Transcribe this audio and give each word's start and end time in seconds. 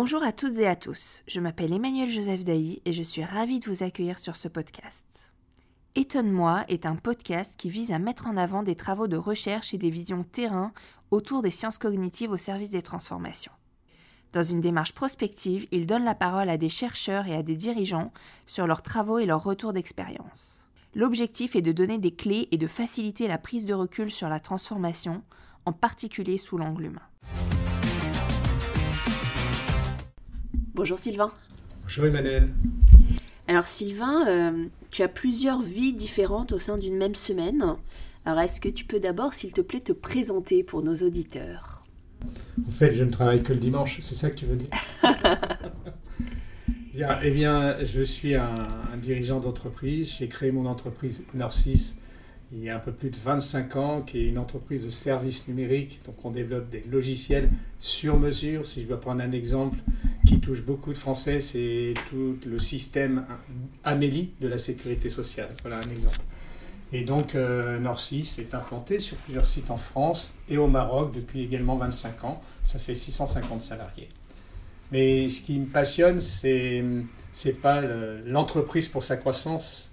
Bonjour 0.00 0.22
à 0.22 0.30
toutes 0.30 0.56
et 0.58 0.68
à 0.68 0.76
tous, 0.76 1.24
je 1.26 1.40
m'appelle 1.40 1.72
Emmanuel 1.72 2.08
Joseph 2.08 2.44
Dailly 2.44 2.80
et 2.84 2.92
je 2.92 3.02
suis 3.02 3.24
ravie 3.24 3.58
de 3.58 3.68
vous 3.68 3.82
accueillir 3.82 4.20
sur 4.20 4.36
ce 4.36 4.46
podcast. 4.46 5.32
Étonne-moi 5.96 6.64
est 6.68 6.86
un 6.86 6.94
podcast 6.94 7.52
qui 7.56 7.68
vise 7.68 7.90
à 7.90 7.98
mettre 7.98 8.28
en 8.28 8.36
avant 8.36 8.62
des 8.62 8.76
travaux 8.76 9.08
de 9.08 9.16
recherche 9.16 9.74
et 9.74 9.76
des 9.76 9.90
visions 9.90 10.22
terrain 10.22 10.72
autour 11.10 11.42
des 11.42 11.50
sciences 11.50 11.78
cognitives 11.78 12.30
au 12.30 12.36
service 12.36 12.70
des 12.70 12.80
transformations. 12.80 13.50
Dans 14.32 14.44
une 14.44 14.60
démarche 14.60 14.92
prospective, 14.92 15.66
il 15.72 15.88
donne 15.88 16.04
la 16.04 16.14
parole 16.14 16.48
à 16.48 16.58
des 16.58 16.68
chercheurs 16.68 17.26
et 17.26 17.34
à 17.34 17.42
des 17.42 17.56
dirigeants 17.56 18.12
sur 18.46 18.68
leurs 18.68 18.82
travaux 18.82 19.18
et 19.18 19.26
leurs 19.26 19.42
retours 19.42 19.72
d'expérience. 19.72 20.68
L'objectif 20.94 21.56
est 21.56 21.60
de 21.60 21.72
donner 21.72 21.98
des 21.98 22.14
clés 22.14 22.46
et 22.52 22.56
de 22.56 22.68
faciliter 22.68 23.26
la 23.26 23.38
prise 23.38 23.66
de 23.66 23.74
recul 23.74 24.12
sur 24.12 24.28
la 24.28 24.38
transformation, 24.38 25.24
en 25.64 25.72
particulier 25.72 26.38
sous 26.38 26.56
l'angle 26.56 26.84
humain. 26.84 27.57
Bonjour 30.78 30.96
Sylvain. 30.96 31.32
Bonjour 31.82 32.06
Emmanuel. 32.06 32.54
Alors 33.48 33.66
Sylvain, 33.66 34.28
euh, 34.28 34.66
tu 34.92 35.02
as 35.02 35.08
plusieurs 35.08 35.60
vies 35.60 35.92
différentes 35.92 36.52
au 36.52 36.60
sein 36.60 36.78
d'une 36.78 36.96
même 36.96 37.16
semaine. 37.16 37.74
Alors 38.24 38.38
est-ce 38.38 38.60
que 38.60 38.68
tu 38.68 38.84
peux 38.84 39.00
d'abord, 39.00 39.34
s'il 39.34 39.52
te 39.52 39.60
plaît, 39.60 39.80
te 39.80 39.90
présenter 39.90 40.62
pour 40.62 40.84
nos 40.84 40.94
auditeurs? 40.94 41.82
En 42.64 42.70
fait, 42.70 42.92
je 42.92 43.02
ne 43.02 43.10
travaille 43.10 43.42
que 43.42 43.52
le 43.52 43.58
dimanche, 43.58 43.96
c'est 43.98 44.14
ça 44.14 44.30
que 44.30 44.36
tu 44.36 44.46
veux 44.46 44.54
dire? 44.54 44.70
Bien, 46.94 47.18
Eh 47.24 47.32
bien, 47.32 47.84
je 47.84 48.02
suis 48.02 48.36
un, 48.36 48.68
un 48.92 48.96
dirigeant 48.98 49.40
d'entreprise. 49.40 50.14
J'ai 50.16 50.28
créé 50.28 50.52
mon 50.52 50.66
entreprise 50.66 51.24
Narcisse 51.34 51.96
il 52.52 52.64
y 52.64 52.70
a 52.70 52.76
un 52.76 52.78
peu 52.78 52.92
plus 52.92 53.10
de 53.10 53.16
25 53.16 53.76
ans, 53.76 54.02
qui 54.02 54.18
est 54.18 54.26
une 54.26 54.38
entreprise 54.38 54.84
de 54.84 54.88
services 54.88 55.48
numériques. 55.48 56.00
Donc 56.06 56.24
on 56.24 56.30
développe 56.30 56.68
des 56.68 56.82
logiciels 56.90 57.50
sur 57.78 58.18
mesure. 58.18 58.64
Si 58.64 58.80
je 58.80 58.86
dois 58.86 59.00
prendre 59.00 59.22
un 59.22 59.32
exemple 59.32 59.78
qui 60.26 60.40
touche 60.40 60.62
beaucoup 60.62 60.92
de 60.92 60.98
Français, 60.98 61.40
c'est 61.40 61.94
tout 62.08 62.38
le 62.46 62.58
système 62.58 63.26
Amélie 63.84 64.32
de 64.40 64.48
la 64.48 64.58
sécurité 64.58 65.10
sociale. 65.10 65.50
Voilà 65.62 65.78
un 65.78 65.90
exemple. 65.90 66.20
Et 66.90 67.02
donc 67.02 67.34
euh, 67.34 67.78
est 67.78 68.54
implanté 68.54 68.98
sur 68.98 69.18
plusieurs 69.18 69.44
sites 69.44 69.70
en 69.70 69.76
France 69.76 70.32
et 70.48 70.56
au 70.56 70.68
Maroc 70.68 71.12
depuis 71.12 71.42
également 71.42 71.76
25 71.76 72.24
ans. 72.24 72.40
Ça 72.62 72.78
fait 72.78 72.94
650 72.94 73.60
salariés. 73.60 74.08
Mais 74.90 75.28
ce 75.28 75.42
qui 75.42 75.58
me 75.58 75.66
passionne, 75.66 76.18
c'est 76.18 76.82
n'est 76.82 77.52
pas 77.52 77.82
l'entreprise 78.24 78.88
pour 78.88 79.02
sa 79.02 79.18
croissance, 79.18 79.90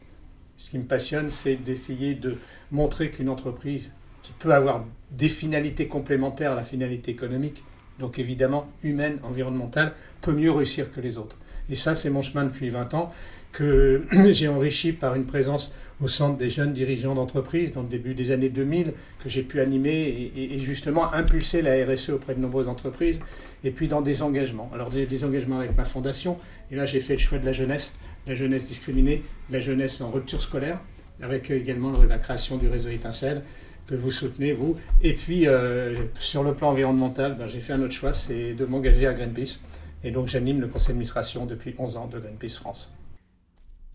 ce 0.55 0.69
qui 0.69 0.77
me 0.77 0.85
passionne, 0.85 1.29
c'est 1.29 1.55
d'essayer 1.55 2.13
de 2.15 2.37
montrer 2.71 3.11
qu'une 3.11 3.29
entreprise 3.29 3.91
qui 4.21 4.31
peut 4.33 4.53
avoir 4.53 4.85
des 5.11 5.29
finalités 5.29 5.87
complémentaires 5.87 6.53
à 6.53 6.55
la 6.55 6.63
finalité 6.63 7.11
économique, 7.11 7.63
donc 7.99 8.19
évidemment 8.19 8.67
humaine, 8.83 9.19
environnementale, 9.23 9.93
peut 10.21 10.33
mieux 10.33 10.51
réussir 10.51 10.91
que 10.91 10.99
les 10.99 11.17
autres. 11.17 11.37
Et 11.69 11.75
ça, 11.75 11.95
c'est 11.95 12.09
mon 12.09 12.21
chemin 12.21 12.43
depuis 12.43 12.69
20 12.69 12.93
ans 12.93 13.11
que 13.55 14.03
j'ai 14.31 14.49
enrichi 14.49 14.91
par 14.91 15.15
une 15.15 15.25
présence 15.25 15.73
au 16.01 16.07
centre 16.07 16.37
des 16.37 16.49
jeunes 16.49 16.73
dirigeants 16.73 17.15
d'entreprise 17.15 17.71
dans 17.71 17.83
le 17.83 17.87
début 17.87 18.13
des 18.13 18.31
années 18.31 18.49
2000, 18.49 18.93
que 19.23 19.29
j'ai 19.29 19.43
pu 19.43 19.61
animer 19.61 20.31
et, 20.35 20.59
justement 20.59 21.13
impulser 21.13 21.61
la 21.61 21.85
RSE 21.85 22.09
auprès 22.09 22.35
de 22.35 22.41
nombreuses 22.41 22.67
entreprises, 22.67 23.21
et 23.63 23.71
puis 23.71 23.87
dans 23.87 24.01
des 24.01 24.21
engagements. 24.21 24.69
Alors 24.73 24.89
des, 24.89 25.23
engagements 25.23 25.59
avec 25.59 25.77
ma 25.77 25.85
fondation, 25.85 26.37
et 26.69 26.75
là 26.75 26.85
j'ai 26.85 26.99
fait 26.99 27.13
le 27.13 27.19
choix 27.19 27.37
de 27.37 27.45
la 27.45 27.53
jeunesse, 27.53 27.93
la 28.27 28.35
jeunesse 28.35 28.67
discriminée, 28.67 29.23
la 29.49 29.61
jeunesse 29.61 30.01
en 30.01 30.11
rupture 30.11 30.41
scolaire, 30.41 30.79
avec 31.21 31.49
également 31.49 31.93
la 32.03 32.17
création 32.17 32.57
du 32.57 32.67
réseau 32.67 32.89
Étincelle 32.89 33.41
que 33.87 33.95
vous 33.95 34.11
soutenez, 34.11 34.53
vous. 34.53 34.75
Et 35.01 35.13
puis, 35.13 35.47
euh, 35.47 35.95
sur 36.13 36.43
le 36.43 36.53
plan 36.53 36.69
environnemental, 36.69 37.35
ben, 37.35 37.47
j'ai 37.47 37.59
fait 37.59 37.73
un 37.73 37.81
autre 37.81 37.93
choix, 37.93 38.13
c'est 38.13 38.53
de 38.53 38.65
m'engager 38.65 39.07
à 39.07 39.13
Greenpeace. 39.13 39.61
Et 40.03 40.11
donc, 40.11 40.27
j'anime 40.27 40.61
le 40.61 40.67
conseil 40.67 40.89
d'administration 40.89 41.45
depuis 41.45 41.73
11 41.77 41.97
ans 41.97 42.07
de 42.07 42.19
Greenpeace 42.19 42.57
France. 42.57 42.91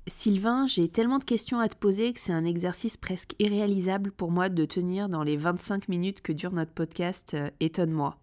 Sylvain, 0.07 0.67
j'ai 0.67 0.89
tellement 0.89 1.19
de 1.19 1.25
questions 1.25 1.61
à 1.61 1.69
te 1.69 1.77
poser 1.77 2.13
que 2.13 2.21
c'est 2.21 2.33
un 2.33 2.45
exercice 2.45 2.97
presque 2.97 3.35
irréalisable 3.39 4.11
pour 4.11 4.31
moi 4.31 4.49
de 4.49 4.65
tenir 4.65 5.09
dans 5.09 5.23
les 5.23 5.37
25 5.37 5.89
minutes 5.89 6.21
que 6.21 6.33
dure 6.33 6.53
notre 6.53 6.73
podcast 6.73 7.35
euh, 7.35 7.51
Étonne-moi. 7.61 8.17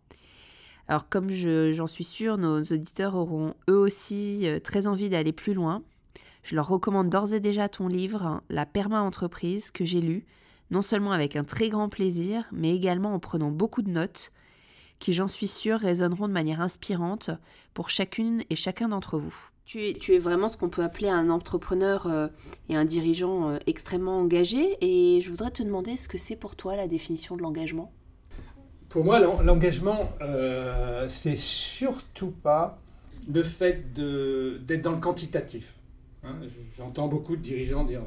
Alors 0.88 1.08
comme 1.08 1.30
j'en 1.30 1.88
suis 1.88 2.04
sûre, 2.04 2.38
nos 2.38 2.62
auditeurs 2.62 3.16
auront 3.16 3.54
eux 3.70 3.78
aussi 3.78 4.48
euh, 4.48 4.60
très 4.60 4.88
envie 4.88 5.10
d'aller 5.10 5.34
plus 5.34 5.54
loin. 5.54 5.84
Je 6.44 6.56
leur 6.56 6.68
recommande 6.68 7.10
d'ores 7.10 7.34
et 7.34 7.40
déjà 7.40 7.68
ton 7.68 7.88
livre, 7.88 8.42
La 8.50 8.66
Perma-entreprise, 8.66 9.70
que 9.70 9.86
j'ai 9.86 10.02
lu, 10.02 10.26
non 10.72 10.82
seulement 10.82 11.12
avec 11.12 11.36
un 11.36 11.44
très 11.44 11.70
grand 11.70 11.90
plaisir, 11.90 12.46
mais 12.52 12.76
également 12.76 13.14
en 13.14 13.20
prenant 13.20 13.52
beaucoup 13.52 13.82
de 13.82 13.90
notes, 13.90 14.32
qui 15.00 15.14
j'en 15.14 15.28
suis 15.28 15.48
sûre 15.48 15.80
résonneront 15.80 16.28
de 16.28 16.34
manière 16.34 16.62
inspirante 16.62 17.30
pour 17.74 17.90
chacune 17.90 18.44
et 18.50 18.56
chacun 18.56 18.90
d'entre 18.90 19.18
vous. 19.18 19.36
Tu 19.66 19.90
es, 19.90 19.94
tu 19.96 20.16
es, 20.16 20.18
vraiment 20.18 20.48
ce 20.48 20.56
qu'on 20.56 20.70
peut 20.70 20.84
appeler 20.84 21.10
un 21.10 21.30
entrepreneur 21.30 22.08
euh, 22.08 22.30
et 22.70 22.76
un 22.78 22.86
dirigeant 22.86 23.50
euh, 23.50 23.58
extrêmement 23.68 24.18
engagé, 24.20 24.78
et 24.80 25.20
je 25.20 25.30
voudrais 25.30 25.52
te 25.52 25.62
demander 25.62 25.98
ce 25.98 26.08
que 26.08 26.18
c'est 26.18 26.38
pour 26.38 26.56
toi 26.56 26.78
la 26.78 26.88
définition 26.88 27.36
de 27.36 27.42
l'engagement? 27.42 27.92
Pour 28.88 29.04
moi, 29.04 29.20
l'engagement, 29.20 30.14
euh, 30.22 31.06
c'est 31.10 31.36
surtout 31.36 32.32
pas 32.32 32.80
le 33.28 33.44
fait 33.44 33.92
d'être 33.92 34.82
dans 34.82 34.94
le 34.94 35.00
quantitatif. 35.00 35.76
Hein. 36.24 36.36
J'entends 36.78 37.10
beaucoup 37.10 37.36
de 37.36 37.42
dirigeants 37.42 37.84
dire 37.84 38.04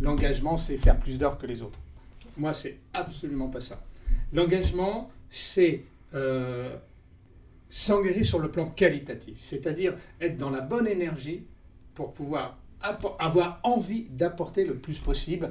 l'engagement, 0.00 0.56
c'est 0.56 0.76
faire 0.76 0.98
plus 0.98 1.16
d'heures 1.16 1.38
que 1.38 1.46
les 1.46 1.62
autres. 1.62 1.78
Moi, 2.36 2.52
c'est 2.52 2.78
absolument 2.92 3.48
pas 3.48 3.60
ça. 3.60 3.82
L'engagement, 4.32 5.10
c'est 5.28 5.84
s'engager 7.68 8.22
sur 8.22 8.38
le 8.38 8.50
plan 8.50 8.70
qualitatif, 8.70 9.36
c'est-à-dire 9.40 9.94
être 10.20 10.36
dans 10.36 10.50
la 10.50 10.60
bonne 10.60 10.86
énergie 10.86 11.44
pour 11.94 12.12
pouvoir 12.12 12.56
avoir 13.18 13.60
envie 13.62 14.02
d'apporter 14.10 14.64
le 14.64 14.76
plus 14.76 14.98
possible 14.98 15.50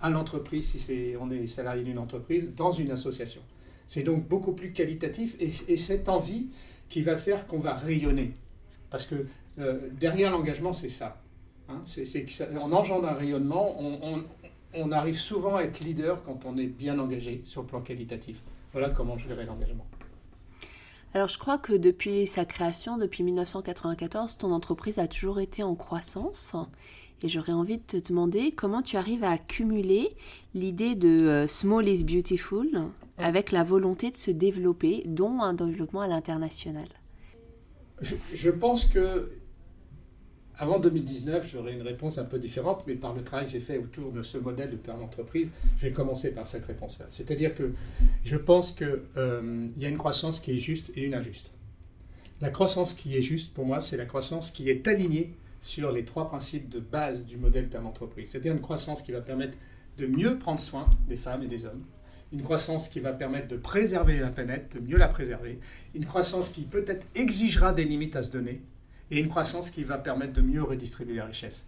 à 0.00 0.08
l'entreprise, 0.08 0.66
si 0.66 1.14
on 1.20 1.30
est 1.30 1.46
salarié 1.46 1.84
d'une 1.84 1.98
entreprise, 1.98 2.50
dans 2.56 2.72
une 2.72 2.90
association. 2.90 3.42
C'est 3.86 4.02
donc 4.02 4.26
beaucoup 4.28 4.52
plus 4.52 4.72
qualitatif 4.72 5.36
et, 5.38 5.50
cette 5.50 6.08
envie 6.08 6.48
qui 6.88 7.02
va 7.02 7.16
faire 7.16 7.46
qu'on 7.46 7.58
va 7.58 7.74
rayonner. 7.74 8.34
Parce 8.88 9.04
que 9.04 9.26
euh, 9.58 9.90
derrière 9.92 10.30
l'engagement, 10.30 10.72
c'est 10.72 10.88
ça. 10.88 11.20
Hein. 11.68 11.80
c'est, 11.84 12.26
on 12.60 12.72
engendre 12.72 13.08
un 13.08 13.14
rayonnement, 13.14 13.80
on, 13.80 13.98
on 14.02 14.24
arrive 14.92 15.16
souvent 15.16 15.56
à 15.56 15.62
être 15.62 15.80
leader 15.80 16.22
quand 16.22 16.44
on 16.44 16.56
est 16.56 16.66
bien 16.66 16.98
engagé 16.98 17.40
sur 17.44 17.62
le 17.62 17.66
plan 17.66 17.80
qualitatif. 17.80 18.42
Voilà 18.72 18.90
comment 18.90 19.16
je 19.16 19.26
verrais 19.26 19.46
l'engagement. 19.46 19.86
Alors 21.12 21.28
je 21.28 21.38
crois 21.38 21.58
que 21.58 21.72
depuis 21.72 22.26
sa 22.26 22.44
création, 22.44 22.96
depuis 22.96 23.24
1994, 23.24 24.36
ton 24.38 24.52
entreprise 24.52 24.98
a 24.98 25.08
toujours 25.08 25.40
été 25.40 25.62
en 25.62 25.74
croissance. 25.74 26.54
Et 27.22 27.28
j'aurais 27.28 27.52
envie 27.52 27.78
de 27.78 27.82
te 27.82 28.08
demander 28.08 28.52
comment 28.52 28.80
tu 28.80 28.96
arrives 28.96 29.24
à 29.24 29.32
accumuler 29.32 30.16
l'idée 30.54 30.94
de 30.94 31.22
euh, 31.22 31.48
Small 31.48 31.86
is 31.86 32.02
Beautiful 32.02 32.88
avec 33.18 33.52
la 33.52 33.62
volonté 33.62 34.10
de 34.10 34.16
se 34.16 34.30
développer, 34.30 35.02
dont 35.04 35.42
un 35.42 35.52
développement 35.52 36.00
à 36.00 36.08
l'international. 36.08 36.88
je, 38.00 38.50
pense 38.50 38.86
que 38.86 39.28
avant 40.60 40.78
2019, 40.78 41.50
j'aurais 41.50 41.72
une 41.72 41.80
réponse 41.80 42.18
un 42.18 42.24
peu 42.24 42.38
différente, 42.38 42.84
mais 42.86 42.94
par 42.94 43.14
le 43.14 43.24
travail 43.24 43.46
que 43.46 43.52
j'ai 43.52 43.60
fait 43.60 43.78
autour 43.78 44.12
de 44.12 44.20
ce 44.20 44.36
modèle 44.36 44.70
de 44.70 44.76
père 44.76 44.98
d'entreprise, 44.98 45.50
je 45.78 45.86
vais 45.86 45.92
commencer 45.92 46.32
par 46.32 46.46
cette 46.46 46.66
réponse-là. 46.66 47.06
C'est-à-dire 47.08 47.54
que 47.54 47.72
je 48.24 48.36
pense 48.36 48.72
qu'il 48.72 49.00
euh, 49.16 49.66
y 49.78 49.86
a 49.86 49.88
une 49.88 49.96
croissance 49.96 50.38
qui 50.38 50.50
est 50.50 50.58
juste 50.58 50.92
et 50.96 51.06
une 51.06 51.14
injuste. 51.14 51.50
La 52.42 52.50
croissance 52.50 52.92
qui 52.92 53.16
est 53.16 53.22
juste, 53.22 53.54
pour 53.54 53.64
moi, 53.64 53.80
c'est 53.80 53.96
la 53.96 54.04
croissance 54.04 54.50
qui 54.50 54.68
est 54.68 54.86
alignée 54.86 55.32
sur 55.62 55.92
les 55.92 56.04
trois 56.04 56.26
principes 56.26 56.68
de 56.68 56.78
base 56.78 57.24
du 57.24 57.38
modèle 57.38 57.66
père 57.66 57.82
d'entreprise. 57.82 58.28
C'est-à-dire 58.30 58.52
une 58.52 58.60
croissance 58.60 59.00
qui 59.00 59.12
va 59.12 59.22
permettre 59.22 59.56
de 59.96 60.06
mieux 60.06 60.38
prendre 60.38 60.60
soin 60.60 60.90
des 61.08 61.16
femmes 61.16 61.42
et 61.42 61.46
des 61.46 61.64
hommes, 61.64 61.84
une 62.34 62.42
croissance 62.42 62.90
qui 62.90 63.00
va 63.00 63.14
permettre 63.14 63.48
de 63.48 63.56
préserver 63.56 64.18
la 64.18 64.30
planète, 64.30 64.76
de 64.76 64.80
mieux 64.80 64.98
la 64.98 65.08
préserver, 65.08 65.58
une 65.94 66.04
croissance 66.04 66.50
qui 66.50 66.66
peut-être 66.66 67.06
exigera 67.14 67.72
des 67.72 67.86
limites 67.86 68.16
à 68.16 68.22
se 68.22 68.30
donner, 68.30 68.60
et 69.10 69.20
une 69.20 69.28
croissance 69.28 69.70
qui 69.70 69.84
va 69.84 69.98
permettre 69.98 70.32
de 70.32 70.42
mieux 70.42 70.62
redistribuer 70.62 71.16
la 71.16 71.26
richesse. 71.26 71.66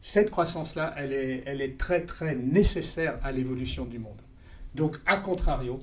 Cette 0.00 0.30
croissance-là, 0.30 0.94
elle 0.96 1.12
est, 1.12 1.42
elle 1.46 1.60
est 1.60 1.78
très 1.78 2.04
très 2.06 2.34
nécessaire 2.34 3.18
à 3.22 3.32
l'évolution 3.32 3.84
du 3.84 3.98
monde. 3.98 4.20
Donc, 4.74 4.96
à 5.04 5.16
contrario, 5.18 5.80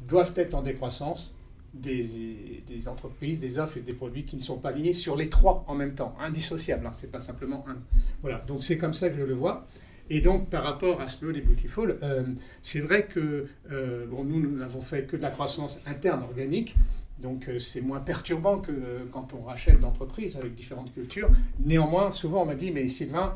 doivent 0.00 0.32
être 0.36 0.54
en 0.54 0.62
décroissance 0.62 1.34
des, 1.74 2.88
entreprises, 2.88 3.40
des 3.40 3.58
offres 3.58 3.76
et 3.76 3.80
des 3.80 3.92
produits 3.92 4.24
qui 4.24 4.36
ne 4.36 4.40
sont 4.40 4.58
pas 4.58 4.70
alignés 4.70 4.92
sur 4.92 5.16
les 5.16 5.28
trois 5.28 5.64
en 5.66 5.74
même 5.74 5.94
temps, 5.94 6.14
indissociables, 6.20 6.86
hein, 6.86 6.92
c'est 6.92 7.10
pas 7.10 7.18
simplement 7.18 7.64
un. 7.68 7.76
Voilà, 8.22 8.38
donc 8.38 8.62
c'est 8.62 8.78
comme 8.78 8.94
ça 8.94 9.10
que 9.10 9.16
je 9.16 9.22
le 9.22 9.34
vois. 9.34 9.66
Et 10.10 10.20
donc, 10.20 10.48
par 10.48 10.64
rapport 10.64 11.00
à 11.00 11.08
Small 11.08 11.36
et 11.36 11.40
Beautiful, 11.40 11.98
euh, 12.02 12.22
c'est 12.62 12.80
vrai 12.80 13.06
que 13.06 13.46
euh, 13.70 14.06
nous, 14.06 14.40
nous 14.40 14.56
n'avons 14.56 14.80
fait 14.80 15.06
que 15.06 15.16
de 15.16 15.22
la 15.22 15.30
croissance 15.30 15.80
interne 15.86 16.22
organique, 16.22 16.76
donc 17.20 17.48
euh, 17.48 17.58
c'est 17.58 17.80
moins 17.80 18.00
perturbant 18.00 18.58
que 18.58 18.70
euh, 18.70 19.04
quand 19.10 19.34
on 19.34 19.42
rachète 19.42 19.80
d'entreprises 19.80 20.36
avec 20.36 20.54
différentes 20.54 20.92
cultures. 20.92 21.28
Néanmoins, 21.60 22.10
souvent 22.10 22.42
on 22.42 22.46
m'a 22.46 22.54
dit, 22.54 22.70
mais 22.70 22.86
Sylvain, 22.88 23.34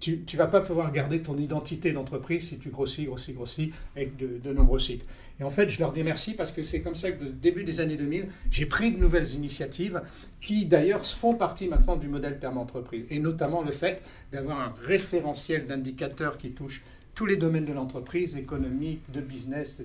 tu 0.00 0.24
ne 0.32 0.38
vas 0.38 0.46
pas 0.46 0.62
pouvoir 0.62 0.90
garder 0.90 1.22
ton 1.22 1.36
identité 1.36 1.92
d'entreprise 1.92 2.48
si 2.48 2.58
tu 2.58 2.70
grossis, 2.70 3.04
grossis, 3.04 3.32
grossis 3.34 3.72
avec 3.94 4.16
de, 4.16 4.52
nombreux 4.52 4.78
sites. 4.78 5.06
Et 5.38 5.44
en 5.44 5.50
fait, 5.50 5.68
je 5.68 5.78
leur 5.78 5.92
dis 5.92 6.02
merci 6.02 6.34
parce 6.34 6.52
que 6.52 6.62
c'est 6.62 6.80
comme 6.80 6.94
ça 6.94 7.12
que, 7.12 7.24
au 7.24 7.28
début 7.28 7.64
des 7.64 7.80
années 7.80 7.96
2000, 7.96 8.26
j'ai 8.50 8.66
pris 8.66 8.90
de 8.92 8.98
nouvelles 8.98 9.34
initiatives 9.34 10.00
qui, 10.40 10.64
d'ailleurs, 10.64 11.04
font 11.04 11.34
partie 11.34 11.68
maintenant 11.68 11.96
du 11.96 12.08
modèle 12.08 12.38
permanent 12.38 12.62
entreprise. 12.62 13.04
Et 13.10 13.20
notamment 13.20 13.62
le 13.62 13.70
fait 13.70 14.02
d'avoir 14.32 14.60
un 14.60 14.72
référentiel 14.82 15.64
d'indicateurs 15.66 16.36
qui 16.36 16.52
touche 16.52 16.82
tous 17.14 17.26
les 17.26 17.36
domaines 17.36 17.64
de 17.66 17.72
l'entreprise, 17.72 18.36
économique, 18.36 19.02
de 19.12 19.20
business 19.20 19.82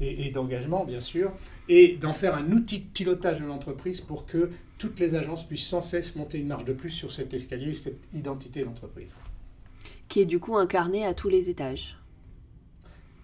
et, 0.00 0.26
et 0.26 0.30
d'engagement, 0.30 0.84
bien 0.84 1.00
sûr, 1.00 1.32
et 1.68 1.96
d'en 1.96 2.12
faire 2.14 2.34
un 2.34 2.52
outil 2.52 2.78
de 2.78 2.86
pilotage 2.86 3.40
de 3.40 3.44
l'entreprise 3.44 4.00
pour 4.00 4.24
que 4.24 4.48
toutes 4.78 4.98
les 5.00 5.14
agences 5.14 5.46
puissent 5.46 5.66
sans 5.66 5.82
cesse 5.82 6.16
monter 6.16 6.38
une 6.38 6.46
marche 6.46 6.64
de 6.64 6.72
plus 6.72 6.90
sur 6.90 7.10
cet 7.12 7.34
escalier, 7.34 7.74
cette 7.74 8.06
identité 8.14 8.64
d'entreprise 8.64 9.14
qui 10.10 10.20
est 10.20 10.26
du 10.26 10.38
coup 10.38 10.58
incarné 10.58 11.06
à 11.06 11.14
tous 11.14 11.30
les 11.30 11.48
étages. 11.48 11.96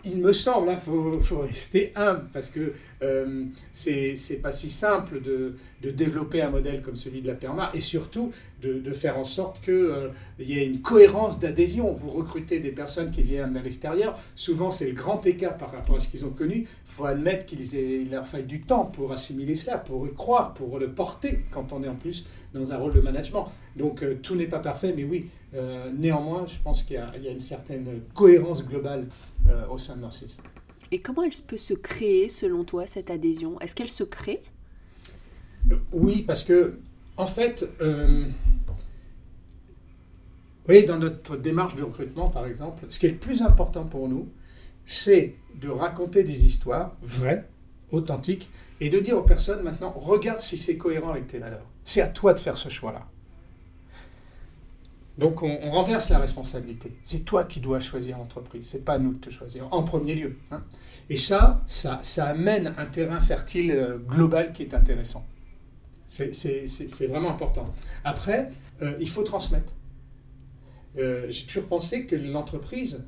Il 0.05 0.19
me 0.19 0.33
semble, 0.33 0.69
il 0.69 0.75
hein, 0.75 1.19
faut, 1.19 1.41
rester 1.41 1.93
humble 1.97 2.29
parce 2.33 2.49
que 2.49 2.73
euh, 3.03 3.45
c'est 3.73 4.41
pas 4.41 4.53
si 4.53 4.71
simple 4.71 5.21
de, 5.21 5.55
de, 5.83 5.91
développer 5.91 6.43
un 6.43 6.51
modèle 6.51 6.81
comme 6.81 6.95
celui 6.95 7.23
de 7.23 7.27
la 7.27 7.35
PERMA 7.35 7.71
et 7.75 7.81
surtout 7.81 8.31
de, 8.63 8.75
de 8.75 8.93
faire 8.93 9.19
en 9.19 9.25
sorte 9.25 9.61
qu'il 9.61 9.75
euh, 9.75 10.11
y 10.39 10.59
ait 10.59 10.67
une 10.67 10.81
cohérence 10.81 11.39
d'adhésion. 11.39 11.93
Vous 11.93 12.11
recrutez 12.11 12.59
des 12.59 12.73
personnes 12.73 13.11
qui 13.11 13.23
viennent 13.23 13.53
de 13.53 13.61
l'extérieur, 13.61 14.19
souvent 14.35 14.71
c'est 14.71 14.87
le 14.87 14.95
grand 14.95 15.25
écart 15.27 15.57
par 15.57 15.73
rapport 15.73 15.97
à 15.97 16.01
ce 16.01 16.09
qu'ils 16.09 16.25
ont 16.25 16.31
connu. 16.31 16.59
Il 16.59 16.67
faut 16.85 17.05
admettre 17.05 17.47
qu'il 17.47 18.11
leur 18.11 18.27
faille 18.27 18.45
du 18.45 18.61
temps 18.61 18.85
pour 18.85 19.13
assimiler 19.13 19.55
cela, 19.55 19.79
pour 19.79 20.07
y 20.07 20.13
croire, 20.13 20.55
pour 20.55 20.79
le 20.79 20.93
porter 20.93 21.45
quand 21.51 21.73
on 21.73 21.83
est 21.83 21.89
en 21.89 21.97
plus 21.97 22.25
dans 22.55 22.73
un 22.73 22.77
rôle 22.77 22.95
de 22.95 23.01
management. 23.01 23.45
Donc 23.77 24.03
euh, 24.03 24.19
tout 24.23 24.35
n'est 24.35 24.47
pas 24.47 24.61
parfait, 24.61 24.93
mais 24.97 25.05
oui, 25.05 25.27
euh, 25.55 25.91
néanmoins, 25.97 26.47
je 26.47 26.59
pense 26.59 26.83
qu'il 26.83 26.97
y, 26.97 27.25
y, 27.25 27.29
a 27.29 27.31
une 27.31 27.41
certaine 27.41 28.01
cohérence 28.15 28.65
globale 28.67 29.07
au 29.71 29.79
sein 29.79 29.95
de 29.95 30.01
Narcisse. 30.01 30.39
Et 30.91 31.01
comment 31.01 31.23
elle 31.23 31.33
peut 31.47 31.57
se 31.57 31.75
créer, 31.75 32.29
selon 32.29 32.65
toi, 32.65 32.87
cette 32.87 33.11
adhésion? 33.11 33.61
Est-ce 33.61 33.75
qu'elle 33.75 33.89
se 33.89 34.05
crée? 34.05 34.43
Oui, 35.93 36.23
parce 36.23 36.45
que, 36.45 36.79
en 37.17 37.27
fait, 37.27 37.69
euh, 37.81 38.25
oui, 40.69 40.85
dans 40.85 40.99
notre 40.99 41.37
démarche 41.37 41.75
de 41.75 41.83
recrutement, 41.83 42.29
par 42.29 42.47
exemple, 42.47 42.85
ce 42.89 42.99
qui 42.99 43.07
est 43.07 43.11
le 43.11 43.19
plus 43.19 43.43
important 43.43 43.85
pour 43.85 44.09
nous, 44.09 44.29
c'est 44.85 45.35
de 45.61 45.69
raconter 45.69 46.23
des 46.23 46.45
histoires 46.45 46.97
vraies, 47.03 47.49
authentiques, 47.91 48.51
et 48.81 48.89
de 48.89 48.99
dire 48.99 49.17
aux 49.17 49.23
personnes 49.23 49.63
maintenant, 49.63 49.93
regarde 49.93 50.41
si 50.41 50.57
c'est 50.57 50.77
cohérent 50.77 51.11
avec 51.11 51.27
tes 51.27 51.39
valeurs. 51.39 51.67
C'est 51.85 52.01
à 52.01 52.09
toi 52.09 52.35
de 52.35 52.39
faire 52.39 52.57
ce 52.57 52.69
choix-là. 52.69 53.07
Donc 55.19 55.43
on, 55.43 55.71
renverse 55.71 56.11
la 56.11 56.19
responsabilité. 56.19 56.95
C'est 57.01 57.25
toi 57.25 57.45
qui 57.45 57.61
dois 57.61 57.81
choisir 57.81 58.19
l'entreprise, 58.19 58.67
c'est 58.67 58.85
pas 58.85 58.95
à 58.95 58.99
nous 58.99 59.15
de 59.15 59.19
te 59.19 59.31
choisir 59.31 59.67
en 59.73 59.83
premier 59.83 60.15
lieu. 60.15 60.37
Hein. 60.51 60.63
Et 61.09 61.17
ça, 61.17 61.63
ça, 61.65 61.99
ça, 62.03 62.27
amène 62.27 62.75
un 62.77 62.85
terrain 62.85 63.21
fertile 63.21 63.71
euh, 63.71 63.99
global 63.99 64.53
qui 64.53 64.63
est 64.63 64.75
intéressant. 64.75 65.25
C'est 66.07 67.07
vraiment 67.09 67.31
important. 67.31 67.73
Après, 68.05 68.49
euh, 68.83 68.95
il 69.01 69.09
faut 69.09 69.23
transmettre. 69.23 69.73
Euh, 70.99 71.27
j'ai 71.29 71.45
toujours 71.45 71.67
pensé 71.67 72.07
que 72.07 72.17
l'entreprise 72.17 73.05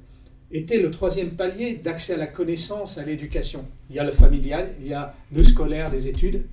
était 0.50 0.79
le 0.79 0.91
troisième 0.91 1.31
palier 1.31 1.75
d'accès 1.75 2.15
à 2.15 2.17
la 2.17 2.27
connaissance, 2.27 2.99
à 2.99 3.05
l'éducation. 3.05 3.65
Il 3.91 3.97
y 3.97 3.99
a 3.99 4.05
le 4.05 4.11
familial, 4.11 4.75
il 4.81 4.89
y 4.89 4.95
a 4.95 5.15
le 5.33 5.43
scolaire, 5.43 5.91
les 5.91 6.09
études, 6.09 6.47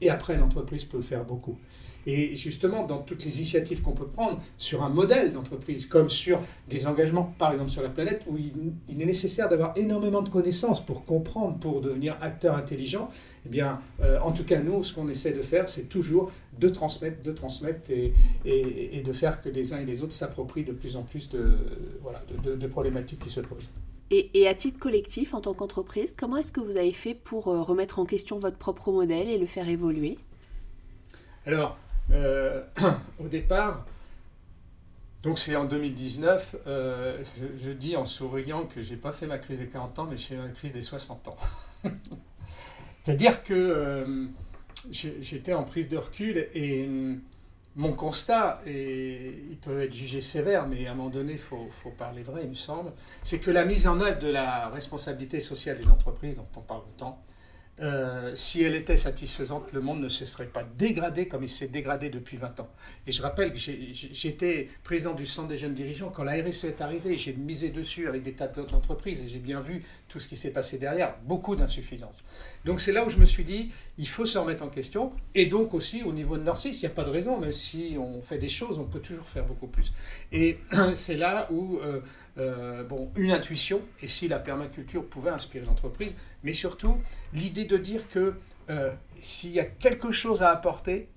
et 0.00 0.10
après 0.10 0.36
l'entreprise 0.36 0.84
peut 0.84 1.00
faire 1.00 1.24
beaucoup. 1.24 1.58
Et 2.10 2.34
justement, 2.34 2.86
dans 2.86 3.02
toutes 3.02 3.22
les 3.22 3.36
initiatives 3.36 3.82
qu'on 3.82 3.92
peut 3.92 4.06
prendre 4.06 4.38
sur 4.56 4.82
un 4.82 4.88
modèle 4.88 5.30
d'entreprise, 5.30 5.84
comme 5.84 6.08
sur 6.08 6.40
des 6.66 6.86
engagements, 6.86 7.34
par 7.36 7.52
exemple 7.52 7.68
sur 7.68 7.82
la 7.82 7.90
planète, 7.90 8.22
où 8.26 8.38
il, 8.38 9.02
est 9.02 9.04
nécessaire 9.04 9.46
d'avoir 9.46 9.76
énormément 9.76 10.22
de 10.22 10.30
connaissances 10.30 10.82
pour 10.82 11.04
comprendre, 11.04 11.58
pour 11.58 11.82
devenir 11.82 12.16
acteur 12.22 12.56
intelligent, 12.56 13.08
eh 13.44 13.50
bien, 13.50 13.76
euh, 14.00 14.18
en 14.22 14.32
tout 14.32 14.44
cas, 14.44 14.62
nous, 14.62 14.82
ce 14.82 14.94
qu'on 14.94 15.06
essaie 15.08 15.32
de 15.32 15.42
faire, 15.42 15.68
c'est 15.68 15.82
toujours 15.82 16.32
de 16.58 16.70
transmettre, 16.70 17.22
de 17.22 17.30
transmettre 17.30 17.90
et, 17.90 18.14
et, 18.46 19.02
de 19.02 19.12
faire 19.12 19.42
que 19.42 19.50
les 19.50 19.74
uns 19.74 19.80
et 19.80 19.84
les 19.84 20.02
autres 20.02 20.14
s'approprient 20.14 20.64
de 20.64 20.72
plus 20.72 20.96
en 20.96 21.02
plus 21.02 21.28
de, 21.28 21.58
voilà, 22.00 22.22
de, 22.42 22.66
problématiques 22.68 23.18
qui 23.18 23.28
se 23.28 23.40
posent. 23.40 23.68
Et, 24.10 24.30
et, 24.32 24.48
à 24.48 24.54
titre 24.54 24.78
collectif, 24.78 25.34
en 25.34 25.42
tant 25.42 25.52
qu'entreprise, 25.52 26.14
comment 26.18 26.38
est-ce 26.38 26.52
que 26.52 26.60
vous 26.60 26.78
avez 26.78 26.94
fait 26.94 27.12
pour 27.12 27.48
euh, 27.48 27.60
remettre 27.60 27.98
en 27.98 28.06
question 28.06 28.38
votre 28.38 28.56
propre 28.56 28.92
modèle 28.92 29.28
et 29.28 29.36
le 29.36 29.44
faire 29.44 29.68
évoluer? 29.68 30.16
Alors, 31.44 31.76
euh, 32.12 32.62
au 33.18 33.28
départ, 33.28 33.84
donc 35.22 35.38
c'est 35.38 35.56
en 35.56 35.64
2019, 35.64 36.56
euh, 36.66 37.18
je, 37.56 37.70
dis 37.70 37.96
en 37.96 38.04
souriant 38.04 38.64
que 38.64 38.82
j'ai 38.82 38.96
pas 38.96 39.12
fait 39.12 39.26
ma 39.26 39.38
crise 39.38 39.58
des 39.58 39.66
40 39.66 39.98
ans, 39.98 40.06
mais 40.08 40.16
j'ai 40.16 40.28
fait 40.28 40.36
ma 40.36 40.48
crise 40.48 40.72
des 40.72 40.82
60 40.82 41.28
ans. 41.28 41.36
C'est-à-dire 43.02 43.42
que 43.42 43.54
euh, 43.54 44.26
j'étais 44.90 45.54
en 45.54 45.64
prise 45.64 45.88
de 45.88 45.96
recul 45.96 46.48
et 46.54 46.88
mon 47.74 47.92
constat, 47.92 48.60
et 48.66 49.44
il 49.50 49.56
peut 49.56 49.82
être 49.82 49.92
jugé 49.92 50.20
sévère, 50.20 50.66
mais 50.66 50.86
à 50.86 50.92
un 50.92 50.94
moment 50.94 51.10
donné, 51.10 51.32
il 51.32 51.38
faut, 51.38 51.68
faut, 51.70 51.90
parler 51.90 52.22
vrai, 52.22 52.42
il 52.42 52.48
me 52.48 52.54
semble, 52.54 52.92
c'est 53.22 53.38
que 53.38 53.50
la 53.50 53.64
mise 53.64 53.86
en 53.86 54.00
œuvre 54.00 54.18
de 54.18 54.28
la 54.28 54.68
responsabilité 54.68 55.40
sociale 55.40 55.78
des 55.78 55.88
entreprises, 55.88 56.36
dont 56.36 56.48
on 56.56 56.60
parle 56.60 56.82
autant, 56.88 57.22
euh, 57.80 58.34
si 58.34 58.62
elle 58.62 58.74
était 58.74 58.96
satisfaisante, 58.96 59.72
le 59.72 59.80
monde 59.80 60.00
ne 60.00 60.08
se 60.08 60.24
serait 60.24 60.46
pas 60.46 60.64
dégradé 60.76 61.28
comme 61.28 61.42
il 61.42 61.48
s'est 61.48 61.68
dégradé 61.68 62.10
depuis 62.10 62.36
20 62.36 62.60
ans. 62.60 62.68
Et 63.06 63.12
je 63.12 63.22
rappelle 63.22 63.52
que 63.52 63.58
j'étais 63.58 64.68
président 64.82 65.14
du 65.14 65.26
Centre 65.26 65.48
des 65.48 65.56
jeunes 65.56 65.74
dirigeants 65.74 66.10
quand 66.10 66.24
la 66.24 66.32
RSE 66.32 66.64
est 66.64 66.80
arrivée. 66.80 67.16
J'ai 67.16 67.32
misé 67.32 67.70
dessus 67.70 68.08
avec 68.08 68.22
des 68.22 68.32
tas 68.32 68.48
d'autres 68.48 68.74
entreprises 68.74 69.22
et 69.22 69.28
j'ai 69.28 69.38
bien 69.38 69.60
vu 69.60 69.82
tout 70.08 70.18
ce 70.18 70.26
qui 70.26 70.36
s'est 70.36 70.50
passé 70.50 70.78
derrière, 70.78 71.16
beaucoup 71.24 71.56
d'insuffisances. 71.56 72.24
Donc 72.64 72.80
c'est 72.80 72.92
là 72.92 73.04
où 73.04 73.08
je 73.08 73.18
me 73.18 73.24
suis 73.24 73.44
dit, 73.44 73.72
il 73.96 74.08
faut 74.08 74.24
se 74.24 74.38
remettre 74.38 74.64
en 74.64 74.68
question. 74.68 75.12
Et 75.34 75.46
donc 75.46 75.74
aussi 75.74 76.02
au 76.02 76.12
niveau 76.12 76.36
de 76.36 76.42
Narcisse, 76.42 76.82
il 76.82 76.86
n'y 76.86 76.92
a 76.92 76.94
pas 76.94 77.04
de 77.04 77.10
raison, 77.10 77.38
même 77.38 77.52
si 77.52 77.96
on 77.98 78.20
fait 78.22 78.38
des 78.38 78.48
choses, 78.48 78.78
on 78.78 78.84
peut 78.84 79.00
toujours 79.00 79.26
faire 79.26 79.44
beaucoup 79.44 79.68
plus. 79.68 79.92
Et 80.32 80.58
c'est 80.94 81.16
là 81.16 81.50
où, 81.52 81.78
euh, 81.78 82.00
euh, 82.38 82.84
bon, 82.84 83.10
une 83.16 83.30
intuition, 83.30 83.80
et 84.02 84.08
si 84.08 84.28
la 84.28 84.38
permaculture 84.38 85.06
pouvait 85.06 85.30
inspirer 85.30 85.64
l'entreprise, 85.64 86.14
mais 86.42 86.52
surtout 86.52 86.98
l'idée 87.32 87.67
de 87.68 87.76
dire 87.76 88.08
que 88.08 88.34
euh, 88.70 88.90
s'il 89.18 89.52
y 89.52 89.60
a 89.60 89.64
quelque 89.64 90.10
chose 90.10 90.42
à 90.42 90.50
apporter, 90.50 91.08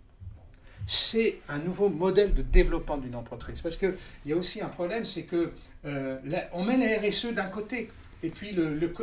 c'est 0.85 1.39
un 1.47 1.59
nouveau 1.59 1.89
modèle 1.89 2.33
de 2.33 2.41
développement 2.41 2.97
d'une 2.97 3.15
entreprise. 3.15 3.61
Parce 3.61 3.77
qu'il 3.77 3.95
y 4.25 4.33
a 4.33 4.35
aussi 4.35 4.61
un 4.61 4.67
problème, 4.67 5.05
c'est 5.05 5.23
que 5.23 5.51
euh, 5.85 6.17
on 6.53 6.63
met 6.63 6.77
la 6.77 6.99
RSE 6.99 7.33
d'un 7.33 7.45
côté 7.45 7.87
et 8.23 8.29
puis 8.29 8.55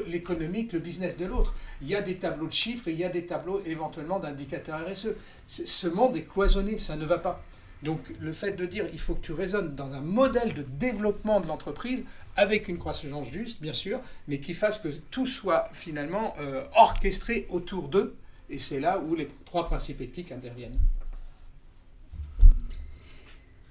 l'économique, 0.06 0.72
le, 0.72 0.78
business 0.78 1.16
de 1.16 1.26
l'autre. 1.26 1.54
Il 1.82 1.88
y 1.88 1.96
a 1.96 2.00
des 2.00 2.18
tableaux 2.18 2.46
de 2.46 2.52
chiffres 2.52 2.88
il 2.88 2.96
y 2.96 3.04
a 3.04 3.08
des 3.08 3.26
tableaux 3.26 3.60
éventuellement 3.64 4.18
d'indicateurs 4.18 4.80
RSE. 4.88 5.14
Ce 5.46 5.86
monde 5.88 6.16
est 6.16 6.22
cloisonné, 6.22 6.78
ça 6.78 6.96
ne 6.96 7.04
va 7.04 7.18
pas. 7.18 7.42
Donc 7.82 8.00
le 8.20 8.32
fait 8.32 8.52
de 8.52 8.66
dire 8.66 8.86
il 8.92 8.98
faut 8.98 9.14
que 9.14 9.24
tu 9.24 9.32
raisonnes 9.32 9.74
dans 9.74 9.92
un 9.92 10.00
modèle 10.00 10.52
de 10.54 10.62
développement 10.62 11.40
de 11.40 11.46
l'entreprise 11.46 12.04
avec 12.36 12.68
une 12.68 12.78
croissance 12.78 13.28
juste, 13.28 13.60
bien 13.60 13.72
sûr, 13.72 14.00
mais 14.28 14.38
qui 14.38 14.54
fasse 14.54 14.78
que 14.78 14.88
tout 15.10 15.26
soit 15.26 15.68
finalement 15.72 16.34
euh, 16.38 16.64
orchestré 16.76 17.46
autour 17.50 17.88
d'eux. 17.88 18.14
Et 18.48 18.58
c'est 18.58 18.80
là 18.80 18.98
où 18.98 19.14
les 19.14 19.28
trois 19.44 19.64
principes 19.64 20.00
éthiques 20.00 20.32
interviennent. 20.32 20.78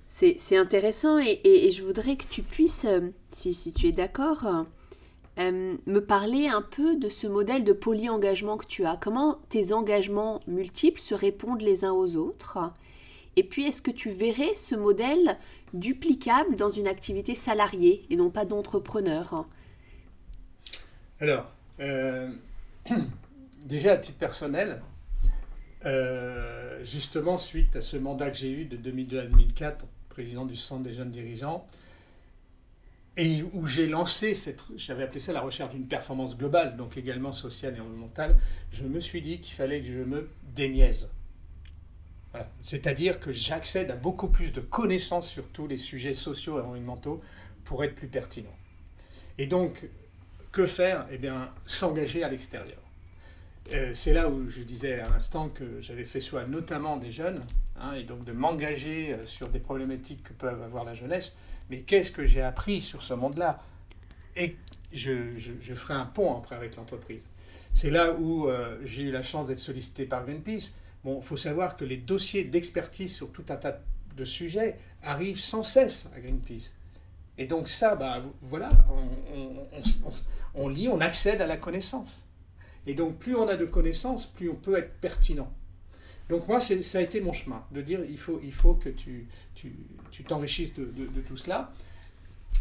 C'est 0.09 0.57
intéressant 0.57 1.19
et, 1.19 1.69
je 1.71 1.83
voudrais 1.83 2.15
que 2.15 2.25
tu 2.27 2.41
puisses, 2.41 2.85
euh, 2.85 3.11
si, 3.33 3.53
si 3.53 3.71
tu 3.71 3.87
es 3.87 3.91
d'accord, 3.91 4.65
euh, 5.37 5.75
me 5.85 5.99
parler 5.99 6.47
un 6.47 6.63
peu 6.63 6.95
de 6.95 7.07
ce 7.07 7.27
modèle 7.27 7.63
de 7.63 7.73
poly-engagement 7.73 8.57
que 8.57 8.65
tu 8.65 8.85
as. 8.85 8.97
Comment 8.97 9.37
tes 9.49 9.73
engagements 9.73 10.39
multiples 10.47 10.99
se 10.99 11.13
répondent 11.13 11.61
les 11.61 11.85
uns 11.85 11.91
aux 11.91 12.15
autres 12.15 12.57
Et 13.37 13.43
puis, 13.43 13.65
est-ce 13.65 13.83
que 13.83 13.91
tu 13.91 14.09
verrais 14.09 14.55
ce 14.55 14.73
modèle 14.73 15.37
duplicable 15.73 16.55
dans 16.55 16.71
une 16.71 16.87
activité 16.87 17.35
salariée 17.35 18.03
et 18.09 18.15
non 18.15 18.31
pas 18.31 18.45
d'entrepreneur 18.45 19.45
Alors, 21.19 21.53
euh, 21.79 22.31
déjà 23.65 23.91
à 23.91 23.97
titre 23.97 24.17
personnel, 24.17 24.81
euh, 25.85 26.83
justement 26.83 27.37
suite 27.37 27.75
à 27.75 27.81
ce 27.81 27.95
mandat 27.95 28.31
que 28.31 28.37
j'ai 28.37 28.49
eu 28.49 28.65
de 28.65 28.75
2002 28.75 29.19
à 29.19 29.25
2004, 29.25 29.85
président 30.09 30.43
du 30.43 30.55
Centre 30.55 30.81
des 30.81 30.93
jeunes 30.93 31.11
dirigeants, 31.11 31.63
et 33.17 33.43
où 33.53 33.67
j'ai 33.67 33.85
lancé 33.85 34.33
cette, 34.33 34.63
j'avais 34.77 35.03
appelé 35.03 35.19
ça 35.19 35.31
la 35.31 35.41
recherche 35.41 35.75
d'une 35.75 35.87
performance 35.87 36.35
globale, 36.35 36.75
donc 36.75 36.97
également 36.97 37.31
sociale 37.31 37.75
et 37.75 37.79
environnementale, 37.81 38.35
je 38.71 38.83
me 38.83 38.99
suis 38.99 39.21
dit 39.21 39.39
qu'il 39.39 39.53
fallait 39.53 39.79
que 39.79 39.87
je 39.87 39.99
me 39.99 40.27
déniaise. 40.55 41.11
C'est-à-dire 42.59 43.19
que 43.19 43.31
j'accède 43.31 43.91
à 43.91 43.95
beaucoup 43.95 44.29
plus 44.29 44.51
de 44.51 44.61
connaissances 44.61 45.29
sur 45.29 45.47
tous 45.49 45.67
les 45.67 45.77
sujets 45.77 46.13
sociaux 46.13 46.57
et 46.57 46.61
environnementaux 46.61 47.19
pour 47.63 47.83
être 47.83 47.95
plus 47.95 48.07
pertinent. 48.07 48.55
Et 49.37 49.45
donc, 49.45 49.87
que 50.51 50.65
faire? 50.65 51.07
Eh 51.11 51.17
bien, 51.17 51.53
s'engager 51.63 52.23
à 52.23 52.29
l'extérieur. 52.29 52.79
Euh, 53.73 53.91
c'est 53.91 54.13
là 54.13 54.29
où 54.29 54.47
je 54.47 54.61
disais 54.61 54.99
à 54.99 55.09
l'instant 55.09 55.49
que 55.49 55.81
j'avais 55.81 56.05
fait 56.05 56.21
choix 56.21 56.45
notamment 56.45 56.95
des 56.95 57.11
jeunes, 57.11 57.43
hein, 57.81 57.93
et 57.93 58.03
donc 58.03 58.23
de 58.23 58.31
m'engager 58.31 59.13
euh, 59.13 59.25
sur 59.25 59.49
des 59.49 59.59
problématiques 59.59 60.23
que 60.23 60.33
peuvent 60.33 60.61
avoir 60.61 60.85
la 60.85 60.93
jeunesse. 60.93 61.33
Mais 61.69 61.81
qu'est-ce 61.81 62.11
que 62.11 62.25
j'ai 62.25 62.41
appris 62.41 62.79
sur 62.79 63.01
ce 63.01 63.13
monde-là? 63.13 63.59
Et 64.37 64.55
je, 64.93 65.35
ferai 65.75 65.95
un 65.95 66.05
pont 66.05 66.37
après 66.37 66.55
avec 66.55 66.75
l'entreprise. 66.77 67.25
C'est 67.73 67.89
là 67.89 68.13
où 68.13 68.47
euh, 68.47 68.77
j'ai 68.83 69.03
eu 69.03 69.11
la 69.11 69.23
chance 69.23 69.47
d'être 69.47 69.59
sollicité 69.59 70.05
par 70.05 70.25
Greenpeace. 70.25 70.71
Il 71.15 71.21
faut 71.21 71.37
savoir 71.37 71.75
que 71.75 71.85
les 71.85 71.97
dossiers 71.97 72.43
d'expertise 72.43 73.13
sur 73.13 73.31
tout 73.31 73.45
un 73.49 73.55
tas 73.55 73.79
de 74.15 74.25
sujets 74.25 74.75
arrivent 75.03 75.39
sans 75.39 75.63
cesse 75.63 76.07
à 76.15 76.19
Greenpeace. 76.19 76.73
Et 77.37 77.45
donc 77.45 77.67
ça, 77.67 77.95
bah, 77.95 78.21
voilà, 78.41 78.71
on, 80.55 80.67
lit, 80.67 80.89
on 80.89 80.99
accède 80.99 81.41
à 81.41 81.45
la 81.45 81.57
connaissance. 81.57 82.25
Et 82.87 82.93
donc 82.93 83.17
plus 83.19 83.35
on 83.35 83.47
a 83.47 83.55
de 83.55 83.65
connaissances, 83.65 84.25
plus 84.25 84.49
on 84.49 84.55
peut 84.55 84.77
être 84.77 84.93
pertinent. 84.99 85.51
Donc 86.29 86.47
moi, 86.47 86.59
ça 86.59 86.97
a 86.97 87.01
été 87.01 87.21
mon 87.21 87.31
chemin, 87.31 87.63
de 87.71 87.81
dire 87.81 88.03
il 88.03 88.17
faut, 88.17 88.41
il 88.43 88.51
faut 88.51 88.73
que 88.73 88.89
tu, 88.89 89.27
t'enrichisses 90.27 90.73
de, 90.73 91.21
tout 91.25 91.37
cela. 91.37 91.71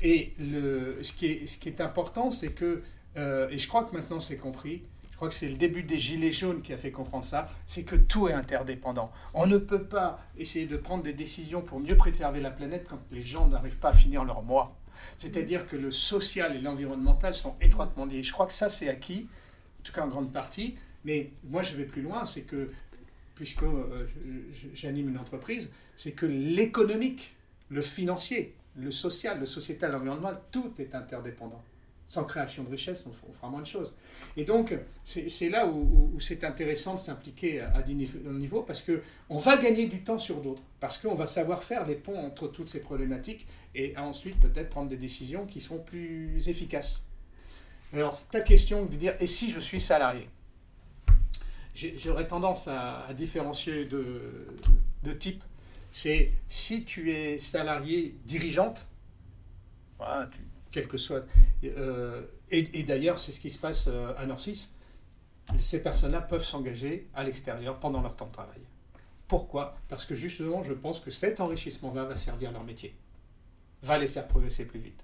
Et 0.02 0.32
le, 0.38 0.98
ce, 1.02 1.12
qui 1.12 1.26
est, 1.26 1.46
ce 1.46 1.58
qui 1.58 1.68
est 1.68 1.80
important, 1.80 2.30
c'est 2.30 2.52
que, 2.52 2.82
euh, 3.16 3.48
et 3.48 3.58
je 3.58 3.66
crois 3.66 3.82
que 3.84 3.96
maintenant 3.96 4.20
c'est 4.20 4.36
compris, 4.36 4.82
je 5.16 5.18
crois 5.18 5.28
que 5.28 5.34
c'est 5.34 5.48
le 5.48 5.56
début 5.56 5.82
des 5.82 5.96
Gilets 5.96 6.30
jaunes 6.30 6.60
qui 6.60 6.74
a 6.74 6.76
fait 6.76 6.90
comprendre 6.90 7.24
ça, 7.24 7.46
c'est 7.64 7.84
que 7.84 7.96
tout 7.96 8.28
est 8.28 8.34
interdépendant. 8.34 9.10
On 9.32 9.46
ne 9.46 9.56
peut 9.56 9.82
pas 9.82 10.18
essayer 10.36 10.66
de 10.66 10.76
prendre 10.76 11.02
des 11.02 11.14
décisions 11.14 11.62
pour 11.62 11.80
mieux 11.80 11.96
préserver 11.96 12.38
la 12.38 12.50
planète 12.50 12.84
quand 12.86 12.98
les 13.10 13.22
gens 13.22 13.46
n'arrivent 13.46 13.78
pas 13.78 13.88
à 13.88 13.92
finir 13.94 14.26
leur 14.26 14.42
mois. 14.42 14.76
C'est-à-dire 15.16 15.66
que 15.66 15.74
le 15.74 15.90
social 15.90 16.54
et 16.54 16.58
l'environnemental 16.58 17.32
sont 17.32 17.54
étroitement 17.62 18.04
liés. 18.04 18.22
Je 18.22 18.30
crois 18.30 18.44
que 18.44 18.52
ça, 18.52 18.68
c'est 18.68 18.90
acquis, 18.90 19.26
en 19.80 19.82
tout 19.84 19.92
cas 19.92 20.04
en 20.04 20.08
grande 20.08 20.30
partie. 20.30 20.74
Mais 21.06 21.30
moi, 21.44 21.62
je 21.62 21.72
vais 21.76 21.86
plus 21.86 22.02
loin, 22.02 22.26
c'est 22.26 22.42
que, 22.42 22.68
puisque 23.34 23.62
euh, 23.62 24.06
j'anime 24.74 25.08
une 25.08 25.18
entreprise, 25.18 25.70
c'est 25.94 26.12
que 26.12 26.26
l'économique, 26.26 27.34
le 27.70 27.80
financier, 27.80 28.54
le 28.74 28.90
social, 28.90 29.40
le 29.40 29.46
sociétal, 29.46 29.92
l'environnemental, 29.92 30.42
tout 30.52 30.74
est 30.78 30.94
interdépendant 30.94 31.62
sans 32.06 32.22
création 32.22 32.62
de 32.62 32.70
richesse, 32.70 33.04
on, 33.06 33.32
fera 33.32 33.48
moins 33.48 33.60
de 33.60 33.66
choses. 33.66 33.92
Et 34.36 34.44
donc, 34.44 34.78
c'est 35.02 35.48
là 35.48 35.66
où, 35.66 36.14
c'est 36.20 36.44
intéressant 36.44 36.94
de 36.94 36.98
s'impliquer 36.98 37.60
à, 37.60 37.82
différents 37.82 38.32
niveaux, 38.32 38.62
parce 38.62 38.82
qu'on 38.82 39.36
va 39.36 39.56
gagner 39.56 39.86
du 39.86 40.02
temps 40.04 40.18
sur 40.18 40.40
d'autres, 40.40 40.62
parce 40.78 40.98
qu'on 40.98 41.14
va 41.14 41.26
savoir 41.26 41.64
faire 41.64 41.84
les 41.84 41.96
ponts 41.96 42.18
entre 42.18 42.46
toutes 42.46 42.68
ces 42.68 42.80
problématiques, 42.80 43.46
et 43.74 43.96
ensuite 43.98 44.38
peut-être 44.38 44.70
prendre 44.70 44.88
des 44.88 44.96
décisions 44.96 45.44
qui 45.44 45.60
sont 45.60 45.78
plus 45.78 46.48
efficaces. 46.48 47.02
Alors, 47.92 48.16
ta 48.28 48.40
question 48.40 48.86
de 48.86 48.94
dire, 48.94 49.14
et 49.18 49.26
si 49.26 49.50
je 49.50 49.58
suis 49.58 49.80
salarié? 49.80 50.28
J'aurais 51.74 52.26
tendance 52.26 52.68
à, 52.68 53.12
différencier 53.14 53.84
de, 53.84 54.46
de 55.02 55.12
type. 55.12 55.42
C'est 55.90 56.32
si 56.46 56.84
tu 56.84 57.10
es 57.10 57.36
salarié 57.36 58.14
dirigeante, 58.24 58.88
tu, 60.30 60.40
quel 60.76 60.88
que 60.88 60.98
soit. 60.98 61.24
Euh, 61.64 62.20
et, 62.50 62.82
d'ailleurs, 62.82 63.18
c'est 63.18 63.32
ce 63.32 63.40
qui 63.40 63.48
se 63.48 63.58
passe 63.58 63.86
euh, 63.88 64.12
à 64.18 64.26
Norcis. 64.26 64.68
Ces 65.58 65.80
personnes-là 65.80 66.20
peuvent 66.20 66.44
s'engager 66.44 67.08
à 67.14 67.24
l'extérieur 67.24 67.80
pendant 67.80 68.02
leur 68.02 68.14
temps 68.14 68.26
de 68.26 68.32
travail. 68.32 68.60
Pourquoi? 69.26 69.78
Parce 69.88 70.04
que 70.04 70.14
justement, 70.14 70.62
je 70.62 70.74
pense 70.74 71.00
que 71.00 71.10
cet 71.10 71.40
enrichissement-là 71.40 72.04
va 72.04 72.14
servir 72.14 72.52
leur 72.52 72.62
métier, 72.62 72.94
va 73.82 73.96
les 73.96 74.06
faire 74.06 74.26
progresser 74.26 74.66
plus 74.66 74.80
vite. 74.80 75.02